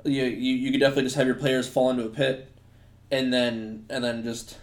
you 0.05 0.23
you 0.23 0.55
you 0.55 0.71
could 0.71 0.79
definitely 0.79 1.03
just 1.03 1.15
have 1.15 1.25
your 1.25 1.35
players 1.35 1.67
fall 1.67 1.89
into 1.89 2.05
a 2.05 2.09
pit, 2.09 2.51
and 3.09 3.33
then 3.33 3.85
and 3.89 4.03
then 4.03 4.23
just 4.23 4.57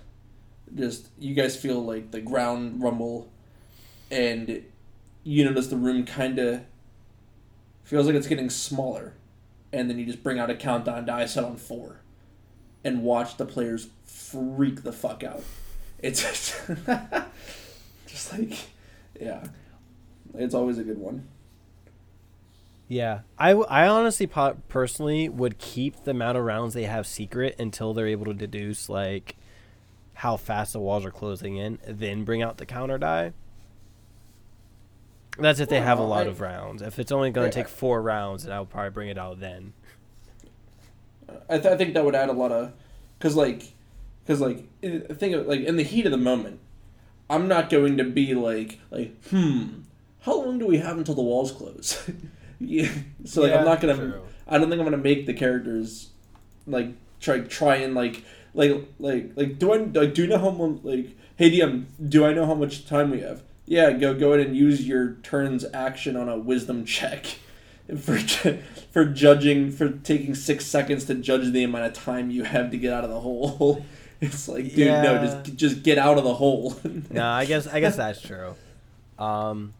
just 0.75 1.09
you 1.19 1.35
guys 1.35 1.57
feel 1.57 1.85
like 1.85 2.12
the 2.12 2.21
ground 2.21 2.81
rumble, 2.81 3.29
and 4.11 4.64
you 5.25 5.45
notice 5.45 5.67
the 5.67 5.77
room 5.77 6.07
kind 6.07 6.38
of 6.38 6.61
feels 7.85 8.07
like 8.07 8.16
it's 8.16 8.27
getting 8.27 8.51
smaller, 8.51 9.14
and 9.73 9.88
then 9.88 9.99
you 9.99 10.07
just 10.07 10.23
bring 10.23 10.38
out 10.38 10.51
a 10.51 10.57
countdown 10.57 11.05
die 11.05 11.27
set 11.27 11.44
on 11.44 11.57
four, 11.57 12.01
and 12.83 13.03
watch 13.03 13.37
the 13.37 13.47
players 13.47 13.88
freak 14.05 14.83
the 14.83 14.92
fuck 14.92 15.23
out. 15.23 15.42
It's 16.01 16.23
just, 16.23 16.55
just 18.07 18.33
like, 18.33 18.59
yeah, 19.20 19.44
it's 20.35 20.55
always 20.55 20.79
a 20.79 20.85
good 20.85 20.99
one. 20.99 21.29
Yeah, 22.88 23.20
I, 23.38 23.53
I 23.53 23.87
honestly 23.88 24.27
personally 24.27 25.29
would 25.29 25.59
keep 25.59 26.05
the 26.05 26.11
amount 26.11 26.37
of 26.37 26.44
rounds 26.44 26.75
they 26.75 26.85
have 26.85 27.07
secret 27.07 27.57
until 27.59 27.94
they're 27.94 28.07
able 28.07 28.27
to 28.27 28.35
deduce 28.35 28.88
like 28.88 29.37
how 30.14 30.37
fast 30.37 30.75
the 30.75 30.81
walls 30.81 31.05
are 31.05 31.11
closing 31.11 31.57
in, 31.57 31.79
then 31.87 32.25
bring 32.25 32.42
out 32.42 32.59
the 32.59 32.66
counter 32.66 32.99
die. 32.99 33.33
That's 35.38 35.59
if 35.61 35.68
they 35.68 35.81
have 35.81 35.99
a 35.99 36.03
lot 36.05 36.27
I- 36.27 36.31
of 36.31 36.40
rounds. 36.40 36.81
If 36.83 36.99
it's 36.99 37.11
only 37.12 37.31
going 37.31 37.47
I- 37.49 37.51
to 37.51 37.55
take 37.55 37.68
four 37.68 38.01
rounds, 38.03 38.44
then 38.44 38.53
I 38.53 38.61
would 38.61 38.70
probably 38.70 38.90
bring 38.90 39.09
it 39.09 39.18
out 39.18 39.40
then. 39.40 39.73
I, 41.49 41.59
th- 41.59 41.66
I 41.73 41.77
think 41.77 41.94
that 41.94 42.05
would 42.05 42.14
add 42.14 42.29
a 42.29 42.33
lot 42.33 42.53
of, 42.53 42.73
cause 43.18 43.35
like, 43.35 43.73
cause 44.27 44.40
like, 44.40 44.64
think 44.83 45.35
of, 45.35 45.47
like 45.47 45.61
in 45.61 45.77
the 45.77 45.83
heat 45.83 46.05
of 46.07 46.12
the 46.12 46.18
moment, 46.18 46.61
I'm 47.29 47.49
not 47.49 47.70
going 47.70 47.97
to 47.97 48.05
be 48.05 48.35
like 48.35 48.79
like 48.90 49.14
hmm, 49.29 49.81
how 50.20 50.37
long 50.37 50.59
do 50.59 50.66
we 50.66 50.79
have 50.79 50.99
until 50.99 51.14
the 51.14 51.23
walls 51.23 51.51
close? 51.51 52.09
yeah, 52.61 52.90
so 53.25 53.42
like 53.42 53.53
I'm 53.55 53.64
not 53.64 53.81
gonna. 53.81 53.94
True. 53.97 54.23
I 54.47 54.59
don't 54.59 54.68
think 54.68 54.79
I'm 54.81 54.85
gonna 54.87 54.99
make 54.99 55.25
the 55.27 55.33
characters 55.35 56.11
like 56.66 56.90
try 57.20 57.40
try 57.40 57.77
and 57.77 57.94
like 57.94 58.23
like 58.53 58.87
like 58.99 59.31
like 59.37 59.59
do 59.59 59.73
I 59.73 59.79
like 59.79 60.12
do 60.14 60.23
you 60.23 60.29
know 60.29 60.38
how 60.38 60.51
much 60.51 60.85
like 60.85 61.16
hey 61.37 61.51
DM 61.51 61.87
do 62.07 62.27
I 62.27 62.35
know 62.35 62.44
how 62.47 62.55
much 62.55 62.87
time 62.87 63.11
we 63.11 63.20
have? 63.20 63.42
Yeah, 63.66 63.92
go 63.92 64.14
go 64.14 64.33
ahead 64.33 64.46
and 64.46 64.57
use 64.57 64.87
your 64.87 65.14
turn's 65.22 65.64
action 65.72 66.16
on 66.16 66.29
a 66.29 66.38
wisdom 66.38 66.85
check 66.85 67.27
for 67.98 68.18
for 68.18 69.05
judging 69.05 69.70
for 69.70 69.90
taking 69.90 70.35
six 70.35 70.66
seconds 70.66 71.05
to 71.07 71.14
judge 71.14 71.50
the 71.53 71.64
amount 71.64 71.85
of 71.85 71.92
time 71.92 72.31
you 72.31 72.44
have 72.44 72.70
to 72.70 72.77
get 72.77 72.92
out 72.92 73.05
of 73.05 73.11
the 73.11 73.20
hole. 73.20 73.85
It's 74.20 74.48
like 74.48 74.74
dude, 74.74 74.87
no, 74.87 75.22
just 75.22 75.57
just 75.57 75.83
get 75.83 75.98
out 75.98 76.16
of 76.16 76.24
the 76.24 76.33
hole. 76.33 76.77
no, 77.11 77.27
I 77.27 77.44
guess 77.44 77.66
I 77.66 77.81
guess 77.81 77.96
that's 77.96 78.22
true. 78.22 78.55
Um, 79.18 79.74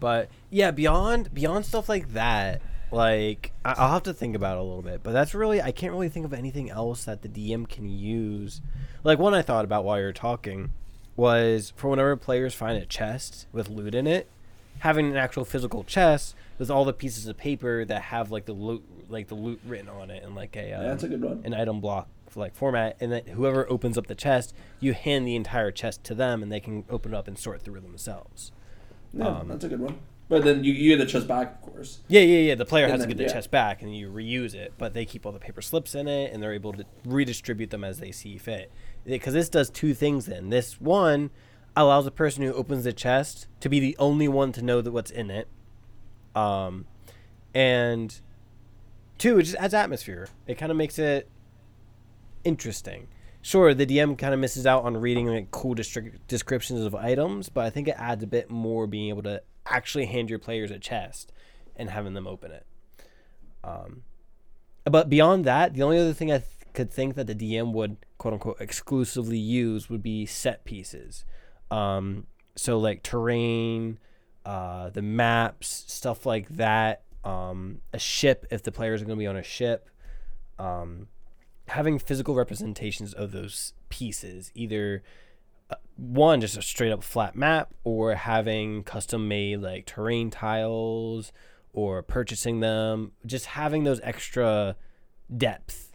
but 0.00 0.28
yeah, 0.50 0.70
beyond 0.70 1.32
beyond 1.32 1.64
stuff 1.64 1.88
like 1.88 2.12
that, 2.12 2.60
like 2.90 3.52
I'll 3.64 3.92
have 3.92 4.02
to 4.02 4.12
think 4.12 4.36
about 4.36 4.56
it 4.56 4.60
a 4.60 4.62
little 4.62 4.82
bit. 4.82 5.02
But 5.02 5.12
that's 5.12 5.34
really 5.34 5.62
I 5.62 5.72
can't 5.72 5.92
really 5.92 6.10
think 6.10 6.26
of 6.26 6.34
anything 6.34 6.68
else 6.68 7.04
that 7.04 7.22
the 7.22 7.28
DM 7.28 7.66
can 7.66 7.88
use. 7.88 8.60
Like 9.02 9.18
one 9.18 9.32
I 9.32 9.40
thought 9.40 9.64
about 9.64 9.84
while 9.84 9.98
you 9.98 10.04
were 10.04 10.12
talking 10.12 10.70
was 11.18 11.72
for 11.76 11.90
whenever 11.90 12.16
players 12.16 12.54
find 12.54 12.80
a 12.80 12.86
chest 12.86 13.46
with 13.52 13.68
loot 13.68 13.92
in 13.94 14.06
it, 14.06 14.28
having 14.78 15.10
an 15.10 15.16
actual 15.16 15.44
physical 15.44 15.82
chest 15.82 16.36
with 16.58 16.70
all 16.70 16.84
the 16.84 16.92
pieces 16.92 17.26
of 17.26 17.36
paper 17.36 17.84
that 17.84 18.02
have 18.02 18.30
like 18.30 18.44
the 18.46 18.52
loot 18.52 18.82
like 19.08 19.26
the 19.26 19.34
loot 19.34 19.60
written 19.66 19.88
on 19.88 20.10
it 20.10 20.22
and 20.22 20.34
like 20.36 20.54
a 20.56 20.72
um, 20.72 20.82
Yeah, 20.82 20.88
that's 20.88 21.02
a 21.02 21.08
good 21.08 21.20
one. 21.22 21.40
an 21.44 21.54
item 21.54 21.80
block 21.80 22.06
like 22.36 22.54
format 22.54 22.96
and 23.00 23.10
then 23.10 23.24
whoever 23.26 23.68
opens 23.68 23.98
up 23.98 24.06
the 24.06 24.14
chest 24.14 24.54
you 24.78 24.92
hand 24.92 25.26
the 25.26 25.34
entire 25.34 25.72
chest 25.72 26.04
to 26.04 26.14
them 26.14 26.40
and 26.42 26.52
they 26.52 26.60
can 26.60 26.84
open 26.88 27.12
it 27.12 27.16
up 27.16 27.26
and 27.26 27.36
sort 27.38 27.62
through 27.62 27.80
themselves 27.80 28.52
Yeah, 29.12 29.26
um, 29.28 29.48
that's 29.48 29.64
a 29.64 29.68
good 29.68 29.80
one. 29.80 29.98
But 30.28 30.44
then 30.44 30.62
you, 30.62 30.74
you 30.74 30.94
get 30.94 31.02
the 31.02 31.10
chest 31.10 31.26
back, 31.26 31.54
of 31.54 31.60
course. 31.62 32.00
yeah 32.06 32.20
yeah 32.20 32.40
yeah 32.50 32.54
the 32.54 32.66
player 32.66 32.84
And 32.84 32.92
has 32.92 33.00
then- 33.00 33.08
to 33.08 33.14
get 33.14 33.18
the 33.18 33.28
yeah. 33.28 33.32
chest 33.32 33.50
back 33.50 33.82
and 33.82 33.96
you 33.96 34.08
reuse 34.10 34.54
it 34.54 34.74
but 34.78 34.94
they 34.94 35.04
keep 35.06 35.24
all 35.26 35.32
the 35.32 35.38
paper 35.40 35.62
slips 35.62 35.94
in 35.96 36.06
it 36.06 36.32
and 36.32 36.40
they're 36.42 36.52
able 36.52 36.74
to 36.74 36.84
redistribute 37.04 37.70
them 37.70 37.82
as 37.82 37.98
they 37.98 38.12
see 38.12 38.36
fit 38.38 38.70
because 39.04 39.34
this 39.34 39.48
does 39.48 39.70
two 39.70 39.94
things 39.94 40.26
then. 40.26 40.50
This 40.50 40.80
one 40.80 41.30
allows 41.76 42.04
the 42.04 42.10
person 42.10 42.42
who 42.42 42.52
opens 42.52 42.84
the 42.84 42.92
chest 42.92 43.46
to 43.60 43.68
be 43.68 43.80
the 43.80 43.96
only 43.98 44.28
one 44.28 44.52
to 44.52 44.62
know 44.62 44.80
that 44.80 44.90
what's 44.92 45.10
in 45.10 45.30
it. 45.30 45.48
Um 46.34 46.86
and 47.54 48.20
two 49.16 49.38
it 49.38 49.44
just 49.44 49.56
adds 49.56 49.74
atmosphere. 49.74 50.28
It 50.46 50.56
kind 50.56 50.70
of 50.70 50.76
makes 50.76 50.98
it 50.98 51.28
interesting. 52.44 53.08
Sure 53.40 53.72
the 53.72 53.86
dm 53.86 54.18
kind 54.18 54.34
of 54.34 54.40
misses 54.40 54.66
out 54.66 54.84
on 54.84 54.96
reading 54.96 55.26
like 55.26 55.50
cool 55.50 55.74
distri- 55.74 56.18
descriptions 56.26 56.80
of 56.80 56.94
items 56.94 57.48
but 57.48 57.64
i 57.64 57.70
think 57.70 57.86
it 57.86 57.94
adds 57.96 58.22
a 58.24 58.26
bit 58.26 58.50
more 58.50 58.86
being 58.86 59.08
able 59.08 59.22
to 59.22 59.40
actually 59.64 60.06
hand 60.06 60.28
your 60.28 60.40
players 60.40 60.70
a 60.70 60.78
chest 60.78 61.32
and 61.76 61.88
having 61.90 62.14
them 62.14 62.26
open 62.26 62.50
it. 62.50 62.66
Um 63.62 64.02
but 64.84 65.08
beyond 65.08 65.44
that 65.44 65.74
the 65.74 65.82
only 65.82 65.98
other 65.98 66.12
thing 66.12 66.32
i 66.32 66.38
th- 66.38 66.50
could 66.78 66.92
think 66.92 67.16
that 67.16 67.26
the 67.26 67.34
dm 67.34 67.72
would 67.72 67.96
quote 68.18 68.34
unquote 68.34 68.60
exclusively 68.60 69.36
use 69.36 69.90
would 69.90 70.00
be 70.00 70.24
set 70.24 70.64
pieces. 70.64 71.24
Um 71.72 72.28
so 72.54 72.78
like 72.78 73.02
terrain 73.02 73.98
uh 74.46 74.88
the 74.90 75.02
maps 75.02 75.84
stuff 75.88 76.24
like 76.24 76.48
that 76.50 77.02
um 77.24 77.80
a 77.92 77.98
ship 77.98 78.46
if 78.52 78.62
the 78.62 78.70
players 78.70 79.02
are 79.02 79.06
going 79.06 79.18
to 79.18 79.20
be 79.20 79.26
on 79.26 79.36
a 79.36 79.42
ship 79.42 79.90
um 80.60 81.08
having 81.66 81.98
physical 81.98 82.36
representations 82.36 83.12
of 83.12 83.32
those 83.32 83.74
pieces 83.88 84.52
either 84.54 85.02
uh, 85.70 85.74
one 85.96 86.40
just 86.40 86.56
a 86.56 86.62
straight 86.62 86.92
up 86.92 87.02
flat 87.02 87.34
map 87.34 87.74
or 87.82 88.14
having 88.14 88.84
custom 88.84 89.26
made 89.26 89.56
like 89.60 89.84
terrain 89.84 90.30
tiles 90.30 91.32
or 91.72 92.04
purchasing 92.04 92.60
them 92.60 93.10
just 93.26 93.46
having 93.46 93.82
those 93.82 94.00
extra 94.04 94.76
depth 95.36 95.87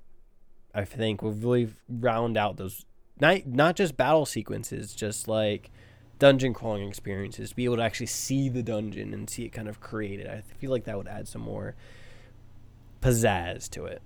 i 0.74 0.84
think 0.84 1.22
will 1.22 1.32
really 1.32 1.70
round 1.88 2.38
out 2.38 2.58
those 2.58 2.86
not 3.20 3.46
not 3.46 3.76
just 3.76 3.96
battle 3.98 4.26
sequences 4.26 4.94
just 4.96 5.28
like 5.28 5.70
dungeon 6.20 6.54
crawling 6.54 6.88
experiences 6.88 7.50
to 7.50 7.56
be 7.56 7.66
able 7.66 7.76
to 7.76 7.84
actually 7.84 8.06
see 8.06 8.50
the 8.50 8.64
dungeon 8.64 9.14
and 9.14 9.30
see 9.30 9.44
it 9.44 9.50
kind 9.50 9.68
of 9.68 9.80
created 9.80 10.28
i 10.28 10.42
feel 10.60 10.72
like 10.72 10.86
that 10.86 10.98
would 10.98 11.08
add 11.08 11.28
some 11.28 11.42
more 11.42 11.76
pizzazz 13.02 13.70
to 13.70 13.86
it 13.86 14.02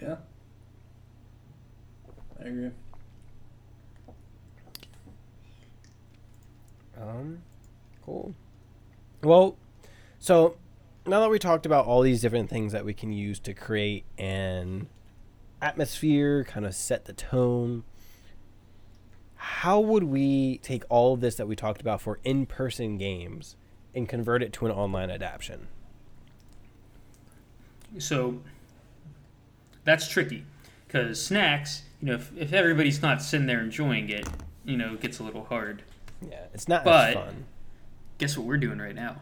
Yeah. 0.00 0.16
I 2.40 2.44
agree. 2.48 2.70
Um, 7.00 7.42
cool. 8.04 8.34
Well, 9.22 9.56
so 10.18 10.56
now 11.08 11.20
that 11.20 11.30
we 11.30 11.38
talked 11.38 11.66
about 11.66 11.86
all 11.86 12.02
these 12.02 12.20
different 12.20 12.50
things 12.50 12.72
that 12.72 12.84
we 12.84 12.94
can 12.94 13.12
use 13.12 13.38
to 13.40 13.54
create 13.54 14.04
an 14.18 14.88
atmosphere, 15.60 16.44
kind 16.44 16.66
of 16.66 16.74
set 16.74 17.04
the 17.06 17.12
tone, 17.12 17.84
how 19.36 19.80
would 19.80 20.04
we 20.04 20.58
take 20.58 20.84
all 20.88 21.14
of 21.14 21.20
this 21.20 21.36
that 21.36 21.46
we 21.46 21.56
talked 21.56 21.80
about 21.80 22.00
for 22.00 22.18
in 22.24 22.46
person 22.46 22.98
games 22.98 23.56
and 23.94 24.08
convert 24.08 24.42
it 24.42 24.52
to 24.54 24.66
an 24.66 24.72
online 24.72 25.10
adaptation? 25.10 25.68
So 27.98 28.40
that's 29.84 30.08
tricky 30.08 30.44
because 30.86 31.24
snacks, 31.24 31.82
you 32.00 32.08
know, 32.08 32.14
if, 32.14 32.30
if 32.36 32.52
everybody's 32.52 33.00
not 33.00 33.22
sitting 33.22 33.46
there 33.46 33.60
enjoying 33.60 34.10
it, 34.10 34.28
you 34.64 34.76
know, 34.76 34.94
it 34.94 35.00
gets 35.00 35.18
a 35.18 35.22
little 35.22 35.44
hard. 35.44 35.82
Yeah, 36.20 36.44
it's 36.52 36.68
not 36.68 36.84
But- 36.84 37.08
as 37.08 37.14
fun 37.14 37.44
Guess 38.18 38.36
what 38.36 38.48
we're 38.48 38.56
doing 38.56 38.78
right 38.80 38.96
now? 38.96 39.20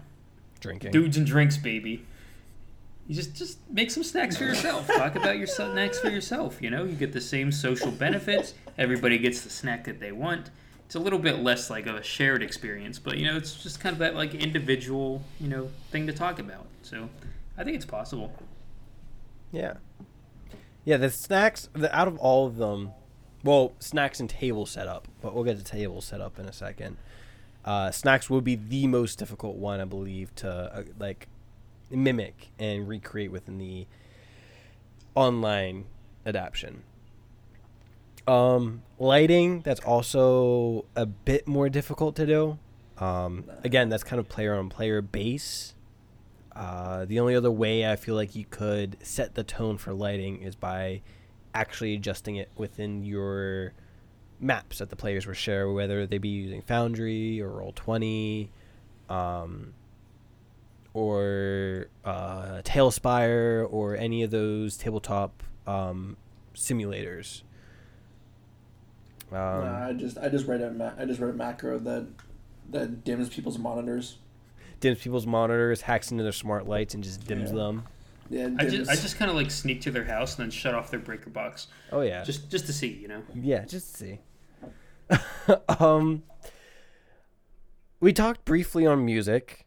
Drinking. 0.60 0.92
Dudes 0.92 1.16
and 1.16 1.26
drinks, 1.26 1.56
baby. 1.56 2.04
You 3.06 3.14
just 3.14 3.34
just 3.34 3.58
make 3.70 3.90
some 3.90 4.02
snacks 4.02 4.36
for 4.36 4.44
yourself. 4.44 4.88
Talk 4.88 5.14
about 5.14 5.38
your 5.38 5.46
snacks 5.46 6.00
for 6.00 6.08
yourself. 6.10 6.60
You 6.60 6.70
know, 6.70 6.84
you 6.84 6.94
get 6.94 7.12
the 7.12 7.20
same 7.20 7.52
social 7.52 7.90
benefits. 7.90 8.54
Everybody 8.78 9.18
gets 9.18 9.42
the 9.42 9.50
snack 9.50 9.84
that 9.84 10.00
they 10.00 10.12
want. 10.12 10.50
It's 10.86 10.94
a 10.94 11.00
little 11.00 11.18
bit 11.18 11.38
less 11.38 11.70
like 11.70 11.86
of 11.86 11.96
a 11.96 12.02
shared 12.02 12.42
experience, 12.42 12.98
but 12.98 13.18
you 13.18 13.26
know, 13.26 13.36
it's 13.36 13.62
just 13.62 13.80
kind 13.80 13.92
of 13.92 13.98
that 14.00 14.14
like 14.14 14.34
individual, 14.34 15.22
you 15.40 15.48
know, 15.48 15.70
thing 15.90 16.06
to 16.06 16.12
talk 16.12 16.38
about. 16.38 16.66
So, 16.82 17.08
I 17.56 17.64
think 17.64 17.76
it's 17.76 17.86
possible. 17.86 18.32
Yeah. 19.52 19.74
Yeah, 20.84 20.96
the 20.96 21.10
snacks, 21.10 21.68
the, 21.72 21.94
out 21.96 22.06
of 22.06 22.16
all 22.18 22.46
of 22.46 22.56
them, 22.56 22.92
well, 23.42 23.72
snacks 23.80 24.20
and 24.20 24.30
table 24.30 24.66
setup, 24.66 25.08
but 25.20 25.34
we'll 25.34 25.42
get 25.42 25.58
to 25.58 25.64
table 25.64 26.00
setup 26.00 26.38
in 26.38 26.46
a 26.46 26.52
second. 26.52 26.96
Uh, 27.66 27.90
snacks 27.90 28.30
would 28.30 28.44
be 28.44 28.54
the 28.54 28.86
most 28.86 29.18
difficult 29.18 29.56
one, 29.56 29.80
I 29.80 29.84
believe, 29.84 30.34
to 30.36 30.48
uh, 30.48 30.82
like 30.98 31.26
mimic 31.90 32.50
and 32.58 32.86
recreate 32.86 33.32
within 33.32 33.58
the 33.58 33.86
online 35.14 35.86
adaptation. 36.24 36.84
Um, 38.28 38.82
lighting 38.98 39.60
that's 39.60 39.80
also 39.80 40.84
a 40.94 41.06
bit 41.06 41.46
more 41.46 41.68
difficult 41.68 42.16
to 42.16 42.26
do. 42.26 42.58
Um, 42.98 43.44
again, 43.64 43.88
that's 43.88 44.04
kind 44.04 44.20
of 44.20 44.28
player 44.28 44.54
on 44.54 44.68
player 44.68 45.02
base. 45.02 45.74
Uh, 46.54 47.04
the 47.04 47.20
only 47.20 47.34
other 47.34 47.50
way 47.50 47.90
I 47.90 47.96
feel 47.96 48.14
like 48.14 48.34
you 48.34 48.46
could 48.48 48.96
set 49.02 49.34
the 49.34 49.44
tone 49.44 49.76
for 49.76 49.92
lighting 49.92 50.40
is 50.40 50.54
by 50.54 51.02
actually 51.54 51.94
adjusting 51.94 52.36
it 52.36 52.50
within 52.56 53.04
your 53.04 53.74
maps 54.40 54.78
that 54.78 54.90
the 54.90 54.96
players 54.96 55.26
will 55.26 55.34
share, 55.34 55.70
whether 55.70 56.06
they 56.06 56.18
be 56.18 56.28
using 56.28 56.62
Foundry 56.62 57.40
or 57.40 57.50
Roll20, 57.50 58.48
um, 59.08 59.72
or 60.94 61.86
uh, 62.04 62.62
TaleSpire, 62.64 63.66
or 63.70 63.96
any 63.96 64.22
of 64.22 64.30
those 64.30 64.76
tabletop 64.76 65.42
um, 65.66 66.16
simulators. 66.54 67.42
Um, 69.32 69.38
Nah, 69.38 69.86
I 69.88 69.92
just 69.92 70.18
I 70.18 70.28
just 70.28 70.46
read 70.46 70.60
a 70.60 70.70
ma- 70.70 70.92
I 70.98 71.04
just 71.04 71.20
read 71.20 71.30
a 71.30 71.36
macro 71.36 71.78
that 71.80 72.06
that 72.70 73.04
dims 73.04 73.28
people's 73.28 73.58
monitors. 73.58 74.18
dims 74.80 74.98
people's 74.98 75.26
monitors, 75.26 75.82
hacks 75.82 76.10
into 76.12 76.22
their 76.22 76.32
smart 76.32 76.66
lights, 76.68 76.94
and 76.94 77.02
just 77.02 77.26
dims 77.26 77.50
Yeah. 77.50 77.56
them. 77.56 77.86
Yeah, 78.28 78.48
I 78.58 78.64
just, 78.66 78.90
I 78.90 78.94
just 78.94 79.18
kind 79.18 79.30
of 79.30 79.36
like 79.36 79.50
sneak 79.50 79.80
to 79.82 79.90
their 79.90 80.04
house 80.04 80.36
and 80.36 80.44
then 80.44 80.50
shut 80.50 80.74
off 80.74 80.90
their 80.90 81.00
breaker 81.00 81.30
box, 81.30 81.68
Oh 81.92 82.00
yeah, 82.00 82.22
just 82.24 82.50
just 82.50 82.66
to 82.66 82.72
see, 82.72 82.88
you 82.88 83.08
know. 83.08 83.22
yeah, 83.34 83.64
just 83.64 83.94
to 83.94 83.98
see. 83.98 84.20
um, 85.80 86.22
we 88.00 88.12
talked 88.12 88.44
briefly 88.44 88.86
on 88.86 89.04
music. 89.04 89.66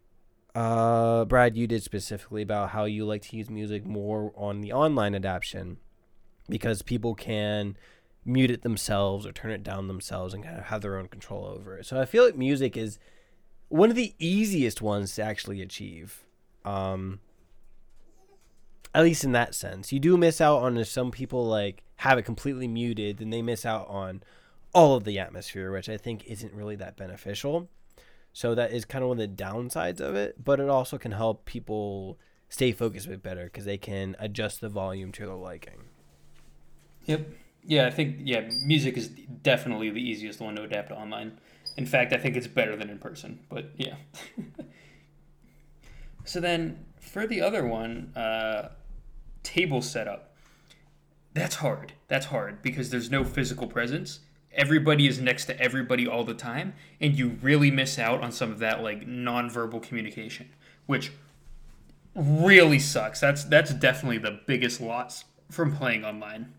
Uh, 0.56 1.26
Brad, 1.26 1.56
you 1.56 1.68
did 1.68 1.84
specifically 1.84 2.42
about 2.42 2.72
how 2.72 2.86
you 2.86 3.06
like 3.06 3.22
to 3.24 3.38
use 3.38 3.50
music 3.50 3.86
more 3.86 4.34
on 4.36 4.62
the 4.62 4.74
online 4.74 5.14
adaption 5.14 5.78
because 6.50 6.82
people 6.82 7.16
can 7.16 7.78
mute 8.26 8.52
it 8.52 8.64
themselves 8.64 9.26
or 9.26 9.32
turn 9.32 9.52
it 9.52 9.64
down 9.64 9.88
themselves 9.88 10.34
and 10.34 10.44
kind 10.44 10.58
of 10.58 10.66
have 10.66 10.82
their 10.82 10.98
own 10.98 11.08
control 11.08 11.46
over 11.46 11.78
it. 11.78 11.86
So 11.86 12.00
I 12.00 12.06
feel 12.06 12.26
like 12.26 12.36
music 12.36 12.76
is 12.76 13.00
one 13.70 13.90
of 13.90 13.96
the 13.96 14.14
easiest 14.20 14.82
ones 14.82 15.16
to 15.16 15.24
actually 15.24 15.62
achieve. 15.62 16.26
Um, 16.66 17.20
at 18.94 19.04
least 19.04 19.24
in 19.24 19.32
that 19.34 19.54
sense, 19.54 19.92
you 19.92 20.00
do 20.00 20.18
miss 20.18 20.42
out 20.42 20.62
on 20.62 20.78
if 20.78 20.88
some 20.88 21.12
people 21.12 21.46
like 21.46 21.84
have 21.98 22.18
it 22.18 22.24
completely 22.24 22.68
muted, 22.68 23.18
then 23.18 23.30
they 23.30 23.42
miss 23.42 23.66
out 23.66 23.88
on 23.88 24.24
all 24.74 24.96
of 24.96 25.04
the 25.04 25.20
atmosphere, 25.20 25.72
which 25.72 25.90
I 25.90 25.98
think 25.98 26.26
isn't 26.26 26.54
really 26.54 26.76
that 26.78 26.98
beneficial. 26.98 27.70
So 28.34 28.56
that 28.56 28.72
is 28.72 28.86
kind 28.86 29.04
of 29.04 29.10
one 29.10 29.20
of 29.20 29.38
the 29.38 29.44
downsides 29.44 30.00
of 30.00 30.16
it, 30.16 30.44
but 30.44 30.60
it 30.60 30.70
also 30.70 30.98
can 30.98 31.12
help 31.12 31.46
people 31.46 32.20
stay 32.48 32.72
focused 32.72 33.06
a 33.08 33.10
bit 33.10 33.24
better 33.24 33.46
because 33.46 33.66
they 33.66 33.78
can 33.78 34.16
adjust 34.20 34.62
the 34.62 34.70
volume 34.70 35.12
to 35.14 35.26
their 35.26 35.36
liking. 35.36 35.86
Yep. 37.06 37.28
Yeah, 37.64 37.88
I 37.88 37.92
think 37.92 38.18
yeah, 38.24 38.50
music 38.66 38.98
is 38.98 39.10
definitely 39.10 39.90
the 39.90 40.02
easiest 40.02 40.40
one 40.40 40.56
to 40.56 40.64
adapt 40.64 40.92
online. 40.92 41.40
In 41.78 41.86
fact, 41.86 42.14
I 42.14 42.18
think 42.18 42.36
it's 42.36 42.48
better 42.48 42.76
than 42.76 42.90
in 42.90 42.98
person. 42.98 43.40
But 43.50 43.72
yeah. 43.78 43.96
so 46.24 46.40
then, 46.40 46.86
for 47.00 47.28
the 47.28 47.42
other 47.42 47.66
one, 47.66 48.14
uh, 48.16 48.70
table 49.44 49.82
setup. 49.82 50.34
That's 51.34 51.56
hard. 51.56 51.94
That's 52.08 52.28
hard 52.28 52.62
because 52.62 52.90
there's 52.90 53.12
no 53.12 53.24
physical 53.24 53.68
presence. 53.68 54.20
Everybody 54.54 55.08
is 55.08 55.20
next 55.20 55.46
to 55.46 55.60
everybody 55.60 56.08
all 56.08 56.24
the 56.24 56.34
time, 56.34 56.74
and 57.00 57.18
you 57.18 57.38
really 57.42 57.70
miss 57.70 58.00
out 58.00 58.22
on 58.22 58.32
some 58.32 58.52
of 58.52 58.60
that 58.60 58.82
like 58.82 59.08
nonverbal 59.08 59.82
communication, 59.82 60.50
which 60.88 61.12
really 62.16 62.80
sucks. 62.80 63.20
That's 63.20 63.44
that's 63.44 63.74
definitely 63.74 64.18
the 64.18 64.40
biggest 64.48 64.82
loss 64.82 65.26
from 65.50 65.76
playing 65.76 66.04
online. 66.04 66.54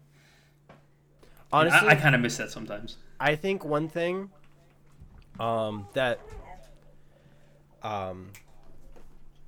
Honestly, 1.52 1.88
I, 1.88 1.92
I 1.92 1.94
kind 1.96 2.14
of 2.14 2.20
miss 2.20 2.36
that 2.36 2.50
sometimes. 2.50 2.96
I 3.18 3.34
think 3.34 3.64
one 3.64 3.88
thing 3.88 4.30
um, 5.40 5.86
that 5.94 6.20
um, 7.82 8.30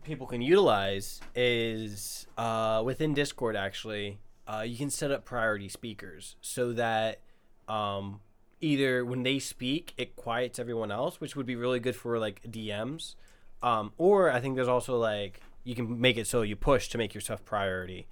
people 0.05 0.27
can 0.27 0.43
utilize 0.43 1.21
is 1.35 2.27
uh, 2.37 2.83
within 2.85 3.15
Discord. 3.15 3.57
Actually, 3.57 4.19
uh, 4.47 4.65
you 4.67 4.77
can 4.77 4.91
set 4.91 5.11
up 5.11 5.25
priority 5.25 5.69
speakers 5.69 6.37
so 6.41 6.73
that 6.73 7.21
um, 7.69 8.21
either 8.61 9.05
when 9.05 9.23
they 9.23 9.38
speak, 9.38 9.95
it 9.97 10.17
quiets 10.17 10.59
everyone 10.59 10.91
else, 10.91 11.21
which 11.21 11.37
would 11.37 11.47
be 11.47 11.57
really 11.57 11.81
good 11.81 11.97
for 11.97 12.19
like 12.19 12.43
DMs. 12.43 13.15
Um, 13.62 13.93
or 13.97 14.31
I 14.31 14.41
think 14.41 14.57
there's 14.57 14.69
also 14.69 14.97
like 14.99 15.41
you 15.65 15.75
can 15.75 16.01
make 16.01 16.17
it 16.17 16.27
so 16.27 16.43
you 16.43 16.57
push 16.57 16.88
to 16.88 16.99
make 16.99 17.15
yourself 17.15 17.45
priority. 17.45 18.07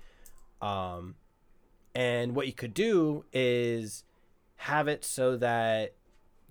Um, 0.63 1.17
and 1.95 2.35
what 2.37 2.47
you 2.47 2.53
could 2.53 2.75
do 2.75 3.25
is 3.33 4.05
have 4.57 4.87
it 4.89 5.05
so 5.05 5.37
that 5.37 5.95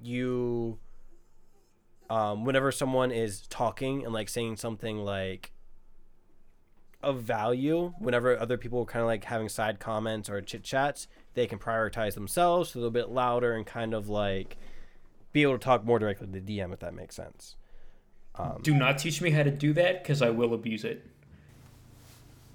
you 0.01 0.79
um, 2.09 2.45
whenever 2.45 2.71
someone 2.71 3.11
is 3.11 3.41
talking 3.47 4.03
and 4.03 4.13
like 4.13 4.29
saying 4.29 4.57
something 4.57 4.97
like 4.97 5.51
of 7.01 7.21
value 7.21 7.93
whenever 7.99 8.37
other 8.37 8.57
people 8.57 8.81
are 8.81 8.85
kind 8.85 9.01
of 9.01 9.07
like 9.07 9.23
having 9.23 9.47
side 9.47 9.79
comments 9.79 10.29
or 10.29 10.41
chit 10.41 10.63
chats 10.63 11.07
they 11.33 11.47
can 11.47 11.57
prioritize 11.57 12.13
themselves 12.13 12.71
so 12.71 12.79
they're 12.79 12.89
a 12.89 12.91
bit 12.91 13.09
louder 13.09 13.53
and 13.53 13.65
kind 13.65 13.93
of 13.93 14.09
like 14.09 14.57
be 15.31 15.43
able 15.43 15.53
to 15.53 15.63
talk 15.63 15.85
more 15.85 15.97
directly 15.97 16.27
to 16.27 16.33
the 16.33 16.41
dm 16.59 16.73
if 16.73 16.79
that 16.79 16.93
makes 16.93 17.15
sense 17.15 17.55
um, 18.35 18.59
Do 18.63 18.73
not 18.73 18.97
teach 18.97 19.21
me 19.21 19.29
how 19.31 19.43
to 19.43 19.51
do 19.51 19.73
that 19.73 20.01
because 20.03 20.21
I 20.21 20.29
will 20.29 20.53
abuse 20.53 20.85
it. 20.85 21.05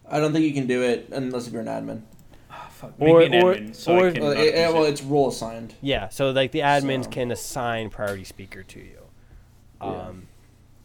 I 0.08 0.18
don't 0.18 0.32
think 0.32 0.44
you 0.46 0.54
can 0.54 0.66
do 0.66 0.82
it 0.82 1.08
unless 1.12 1.50
you're 1.50 1.60
an 1.60 1.66
admin. 1.66 2.02
Ah, 2.50 2.68
fuck. 2.70 2.92
Or- 2.98 3.20
an 3.20 3.34
or- 3.34 3.54
admin 3.54 3.74
so 3.74 3.92
or- 3.98 4.06
I 4.08 4.18
Well, 4.18 4.32
it, 4.32 4.54
well 4.72 4.84
it's 4.84 5.02
role 5.02 5.28
assigned. 5.28 5.74
yeah 5.82 6.08
so 6.08 6.30
like 6.30 6.52
the 6.52 6.60
admins 6.60 7.04
So- 7.04 7.10
can 7.10 7.30
assign 7.32 7.90
priority 7.90 8.24
speaker 8.24 8.62
to 8.62 8.80
you 8.80 8.98
Um, 9.84 10.28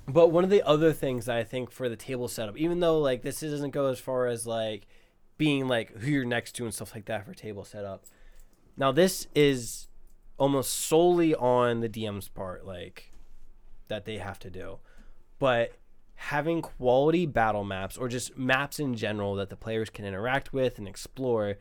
but 0.08 0.30
one 0.30 0.44
of 0.44 0.50
the 0.50 0.64
other 0.64 0.92
things 0.92 1.30
i 1.30 1.44
think 1.44 1.72
for 1.72 1.88
the 1.88 1.96
table 1.96 2.28
setup 2.28 2.58
even 2.58 2.80
though 2.80 3.00
like 3.00 3.22
this 3.22 3.40
doesn't 3.40 3.72
go 3.72 3.88
as 3.88 4.00
far 4.00 4.28
as 4.28 4.48
like 4.48 4.88
being 5.38 5.68
like 5.68 5.96
who 6.00 6.10
you're 6.10 6.26
next 6.26 6.54
to 6.54 6.66
and 6.66 6.74
stuff 6.74 6.94
like 6.96 7.06
that 7.06 7.26
for 7.26 7.34
table 7.34 7.64
setup 7.64 8.06
now 8.76 8.92
this 8.92 9.28
is 9.36 9.88
almost 10.38 10.74
solely 10.74 11.36
on 11.36 11.82
the 11.82 11.90
dm's 11.90 12.28
part 12.28 12.66
like 12.66 13.12
that 13.88 14.06
they 14.06 14.18
have 14.18 14.40
to 14.40 14.50
do 14.50 14.80
but 15.38 15.74
having 16.16 16.62
quality 16.62 17.26
battle 17.26 17.64
maps 17.64 17.96
or 17.96 18.08
just 18.08 18.38
maps 18.38 18.80
in 18.80 18.96
general 18.96 19.36
that 19.36 19.50
the 19.50 19.56
players 19.56 19.90
can 19.90 20.06
interact 20.06 20.52
with 20.52 20.78
and 20.78 20.88
explore 20.88 21.56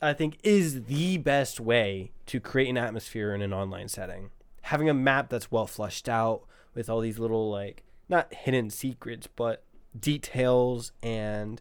I 0.00 0.12
think 0.12 0.38
is 0.42 0.84
the 0.84 1.18
best 1.18 1.58
way 1.58 2.12
to 2.26 2.40
create 2.40 2.68
an 2.68 2.76
atmosphere 2.76 3.34
in 3.34 3.42
an 3.42 3.52
online 3.52 3.88
setting. 3.88 4.30
Having 4.66 4.88
a 4.88 4.94
map 4.94 5.28
that's 5.28 5.50
well 5.50 5.66
fleshed 5.66 6.08
out 6.08 6.42
with 6.74 6.90
all 6.90 7.00
these 7.00 7.18
little 7.18 7.50
like 7.50 7.84
not 8.08 8.32
hidden 8.34 8.70
secrets 8.70 9.26
but 9.26 9.62
details 9.98 10.92
and 11.02 11.60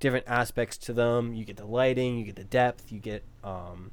different 0.00 0.26
aspects 0.28 0.78
to 0.78 0.92
them. 0.92 1.34
You 1.34 1.44
get 1.44 1.56
the 1.56 1.66
lighting, 1.66 2.18
you 2.18 2.24
get 2.24 2.36
the 2.36 2.44
depth, 2.44 2.92
you 2.92 3.00
get 3.00 3.24
um 3.42 3.90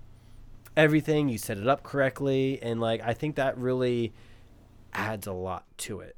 everything, 0.77 1.29
you 1.29 1.37
set 1.37 1.57
it 1.57 1.67
up 1.67 1.83
correctly 1.83 2.59
and 2.61 2.79
like 2.79 3.01
I 3.01 3.13
think 3.13 3.35
that 3.35 3.57
really 3.57 4.13
adds 4.93 5.25
a 5.25 5.33
lot 5.33 5.65
to 5.79 5.99
it. 6.01 6.15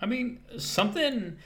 I 0.00 0.06
mean, 0.06 0.40
something 0.58 1.38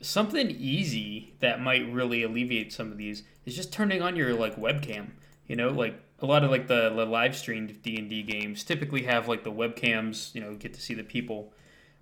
something 0.00 0.50
easy 0.50 1.34
that 1.40 1.60
might 1.60 1.90
really 1.90 2.22
alleviate 2.22 2.72
some 2.72 2.92
of 2.92 2.98
these 2.98 3.22
is 3.46 3.56
just 3.56 3.72
turning 3.72 4.02
on 4.02 4.16
your 4.16 4.34
like 4.34 4.56
webcam. 4.56 5.10
You 5.46 5.56
know, 5.56 5.68
like 5.68 6.00
a 6.24 6.26
lot 6.26 6.42
of 6.42 6.50
like 6.50 6.66
the, 6.66 6.90
the 6.90 7.04
live 7.04 7.36
streamed 7.36 7.82
D 7.82 7.98
and 7.98 8.08
D 8.08 8.22
games 8.22 8.64
typically 8.64 9.02
have 9.02 9.28
like 9.28 9.44
the 9.44 9.52
webcams. 9.52 10.34
You 10.34 10.40
know, 10.40 10.54
get 10.54 10.74
to 10.74 10.80
see 10.80 10.94
the 10.94 11.04
people, 11.04 11.52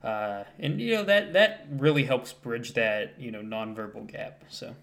uh, 0.03 0.45
and 0.59 0.81
you 0.81 0.95
know 0.95 1.05
that 1.05 1.33
that 1.33 1.67
really 1.71 2.05
helps 2.05 2.33
bridge 2.33 2.75
that 2.75 3.19
you 3.19 3.31
know 3.31 3.43
nonverbal 3.43 4.07
gap. 4.11 4.45
So. 4.49 4.75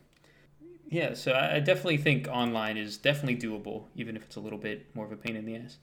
Yeah, 0.92 1.14
so 1.14 1.34
I 1.34 1.58
I 1.58 1.60
definitely 1.60 1.98
think 1.98 2.28
online 2.28 2.76
is 2.76 2.98
definitely 2.98 3.38
doable, 3.38 3.84
even 3.96 4.16
if 4.16 4.24
it's 4.24 4.36
a 4.36 4.40
little 4.40 4.58
bit 4.58 4.94
more 4.96 5.06
of 5.06 5.12
a 5.12 5.16
pain 5.16 5.36
in 5.36 5.46
the 5.46 5.56
ass. 5.56 5.78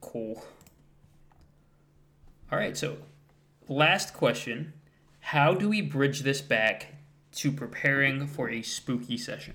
Cool. 0.00 0.42
All 2.50 2.58
right, 2.58 2.76
so 2.76 2.96
last 3.68 4.14
question 4.14 4.72
How 5.20 5.54
do 5.54 5.68
we 5.68 5.82
bridge 5.82 6.20
this 6.20 6.40
back 6.40 6.94
to 7.32 7.52
preparing 7.52 8.26
for 8.26 8.48
a 8.48 8.62
spooky 8.62 9.18
session? 9.18 9.54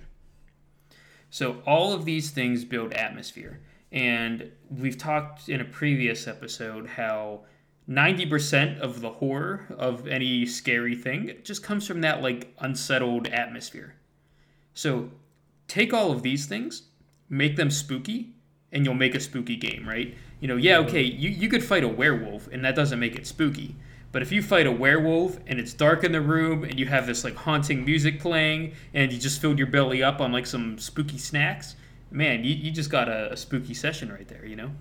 So, 1.34 1.64
all 1.66 1.94
of 1.94 2.06
these 2.06 2.30
things 2.30 2.64
build 2.64 2.94
atmosphere. 2.94 3.60
And 3.92 4.52
we've 4.70 5.00
talked 5.00 5.50
in 5.50 5.62
a 5.62 5.66
previous 5.66 6.28
episode 6.28 6.86
how 6.86 7.46
90% 7.90 8.78
of 8.80 9.02
the 9.02 9.10
horror 9.10 9.66
of 9.76 10.08
any 10.08 10.46
scary 10.46 10.94
thing 10.94 11.32
just 11.44 11.64
comes 11.64 11.88
from 11.88 12.02
that 12.02 12.22
like 12.22 12.54
unsettled 12.60 13.26
atmosphere. 13.30 13.96
So, 14.76 15.10
take 15.68 15.92
all 15.92 16.12
of 16.12 16.22
these 16.22 16.46
things, 16.46 16.84
make 17.30 17.56
them 17.56 17.72
spooky, 17.72 18.36
and 18.72 18.86
you'll 18.86 18.94
make 18.94 19.16
a 19.16 19.20
spooky 19.20 19.56
game, 19.56 19.90
right? 19.90 20.16
You 20.40 20.48
know, 20.48 20.56
yeah, 20.56 20.78
mm-hmm. 20.78 20.90
okay, 20.90 21.02
you, 21.02 21.32
you 21.32 21.50
could 21.50 21.64
fight 21.64 21.84
a 21.84 21.88
werewolf, 21.88 22.48
and 22.52 22.64
that 22.64 22.76
doesn't 22.76 23.00
make 23.00 23.16
it 23.16 23.26
spooky. 23.26 23.76
But 24.14 24.22
if 24.22 24.32
you 24.32 24.42
fight 24.42 24.66
a 24.68 24.72
werewolf 24.72 25.38
and 25.48 25.60
it's 25.60 25.74
dark 25.74 26.04
in 26.06 26.12
the 26.14 26.22
room 26.22 26.64
and 26.64 26.80
you 26.80 26.86
have 26.86 27.06
this 27.08 27.24
like 27.26 27.36
haunting 27.36 27.84
music 27.84 28.20
playing 28.22 28.74
and 28.94 29.12
you 29.12 29.20
just 29.20 29.42
filled 29.42 29.58
your 29.58 29.68
belly 29.68 30.02
up 30.02 30.22
on 30.22 30.32
like 30.32 30.46
some 30.46 30.78
spooky 30.78 31.18
snacks, 31.18 31.76
man, 32.12 32.44
you, 32.46 32.54
you 32.56 32.72
just 32.72 32.90
got 32.92 33.10
a, 33.10 33.34
a 33.34 33.36
spooky 33.38 33.74
session 33.74 34.10
right 34.12 34.28
there, 34.30 34.46
you 34.46 34.56
know? 34.56 34.72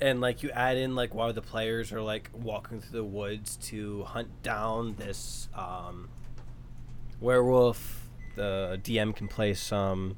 and 0.00 0.20
like 0.20 0.42
you 0.42 0.50
add 0.50 0.76
in 0.76 0.96
like 0.96 1.14
while 1.14 1.32
the 1.32 1.40
players 1.40 1.92
are 1.92 2.02
like 2.02 2.28
walking 2.34 2.80
through 2.80 2.98
the 2.98 3.04
woods 3.04 3.56
to 3.56 4.02
hunt 4.02 4.28
down 4.42 4.96
this 4.96 5.48
um, 5.54 6.08
werewolf 7.20 8.08
the 8.34 8.78
dm 8.82 9.14
can 9.14 9.28
play 9.28 9.54
some 9.54 10.16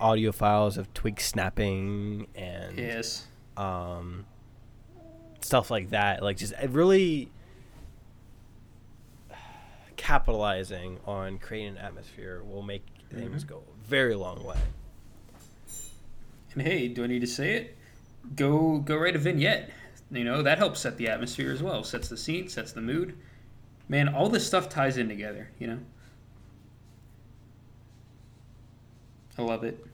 audio 0.00 0.30
files 0.30 0.78
of 0.78 0.92
twig 0.94 1.20
snapping 1.20 2.28
and 2.36 2.78
Yes. 2.78 3.26
um, 3.56 4.24
stuff 5.46 5.70
like 5.70 5.90
that 5.90 6.22
like 6.22 6.36
just 6.36 6.52
uh, 6.62 6.68
really 6.68 7.30
capitalizing 9.96 10.98
on 11.06 11.38
creating 11.38 11.70
an 11.70 11.78
atmosphere 11.78 12.42
will 12.42 12.62
make 12.62 12.84
things 13.12 13.44
mm-hmm. 13.44 13.54
go 13.54 13.58
a 13.58 13.88
very 13.88 14.14
long 14.14 14.44
way 14.44 14.56
And 16.56 16.66
hey, 16.66 16.88
do 16.88 17.04
I 17.04 17.06
need 17.06 17.20
to 17.20 17.26
say 17.26 17.54
it? 17.54 17.76
Go 18.34 18.78
go 18.78 18.96
write 18.96 19.14
a 19.14 19.18
vignette. 19.18 19.70
You 20.10 20.24
know, 20.24 20.42
that 20.42 20.58
helps 20.58 20.80
set 20.80 20.96
the 20.96 21.08
atmosphere 21.08 21.52
as 21.52 21.62
well. 21.62 21.84
Sets 21.84 22.08
the 22.08 22.16
scene, 22.16 22.48
sets 22.48 22.72
the 22.72 22.80
mood. 22.80 23.16
Man, 23.88 24.08
all 24.08 24.28
this 24.28 24.46
stuff 24.46 24.68
ties 24.68 24.96
in 24.96 25.08
together, 25.08 25.50
you 25.58 25.66
know? 25.66 25.78
I 29.38 29.42
love 29.42 29.64
it. 29.64 29.84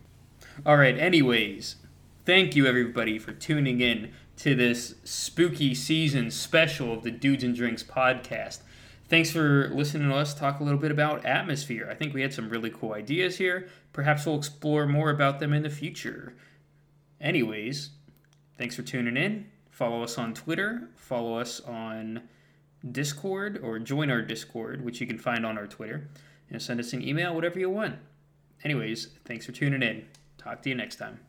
All 0.64 0.76
right, 0.76 0.96
anyways, 0.96 1.76
thank 2.24 2.54
you 2.54 2.66
everybody 2.66 3.18
for 3.18 3.32
tuning 3.32 3.80
in 3.80 4.12
to 4.42 4.56
this 4.56 4.96
spooky 5.04 5.72
season 5.72 6.28
special 6.28 6.92
of 6.92 7.04
the 7.04 7.12
Dudes 7.12 7.44
and 7.44 7.54
Drinks 7.54 7.84
podcast. 7.84 8.58
Thanks 9.08 9.30
for 9.30 9.68
listening 9.68 10.08
to 10.08 10.16
us 10.16 10.34
talk 10.34 10.58
a 10.58 10.64
little 10.64 10.80
bit 10.80 10.90
about 10.90 11.24
atmosphere. 11.24 11.86
I 11.88 11.94
think 11.94 12.12
we 12.12 12.22
had 12.22 12.34
some 12.34 12.48
really 12.48 12.70
cool 12.70 12.92
ideas 12.92 13.38
here. 13.38 13.68
Perhaps 13.92 14.26
we'll 14.26 14.34
explore 14.34 14.84
more 14.84 15.10
about 15.10 15.38
them 15.38 15.52
in 15.52 15.62
the 15.62 15.70
future. 15.70 16.34
Anyways, 17.20 17.90
thanks 18.58 18.74
for 18.74 18.82
tuning 18.82 19.16
in. 19.16 19.46
Follow 19.70 20.02
us 20.02 20.18
on 20.18 20.34
Twitter, 20.34 20.88
follow 20.96 21.38
us 21.38 21.60
on 21.60 22.22
Discord, 22.90 23.60
or 23.62 23.78
join 23.78 24.10
our 24.10 24.22
Discord, 24.22 24.84
which 24.84 25.00
you 25.00 25.06
can 25.06 25.18
find 25.18 25.46
on 25.46 25.56
our 25.56 25.68
Twitter. 25.68 26.08
And 26.50 26.60
send 26.60 26.80
us 26.80 26.92
an 26.92 27.06
email, 27.06 27.32
whatever 27.32 27.60
you 27.60 27.70
want. 27.70 27.94
Anyways, 28.64 29.10
thanks 29.24 29.46
for 29.46 29.52
tuning 29.52 29.84
in. 29.84 30.04
Talk 30.36 30.62
to 30.62 30.68
you 30.68 30.74
next 30.74 30.96
time. 30.96 31.20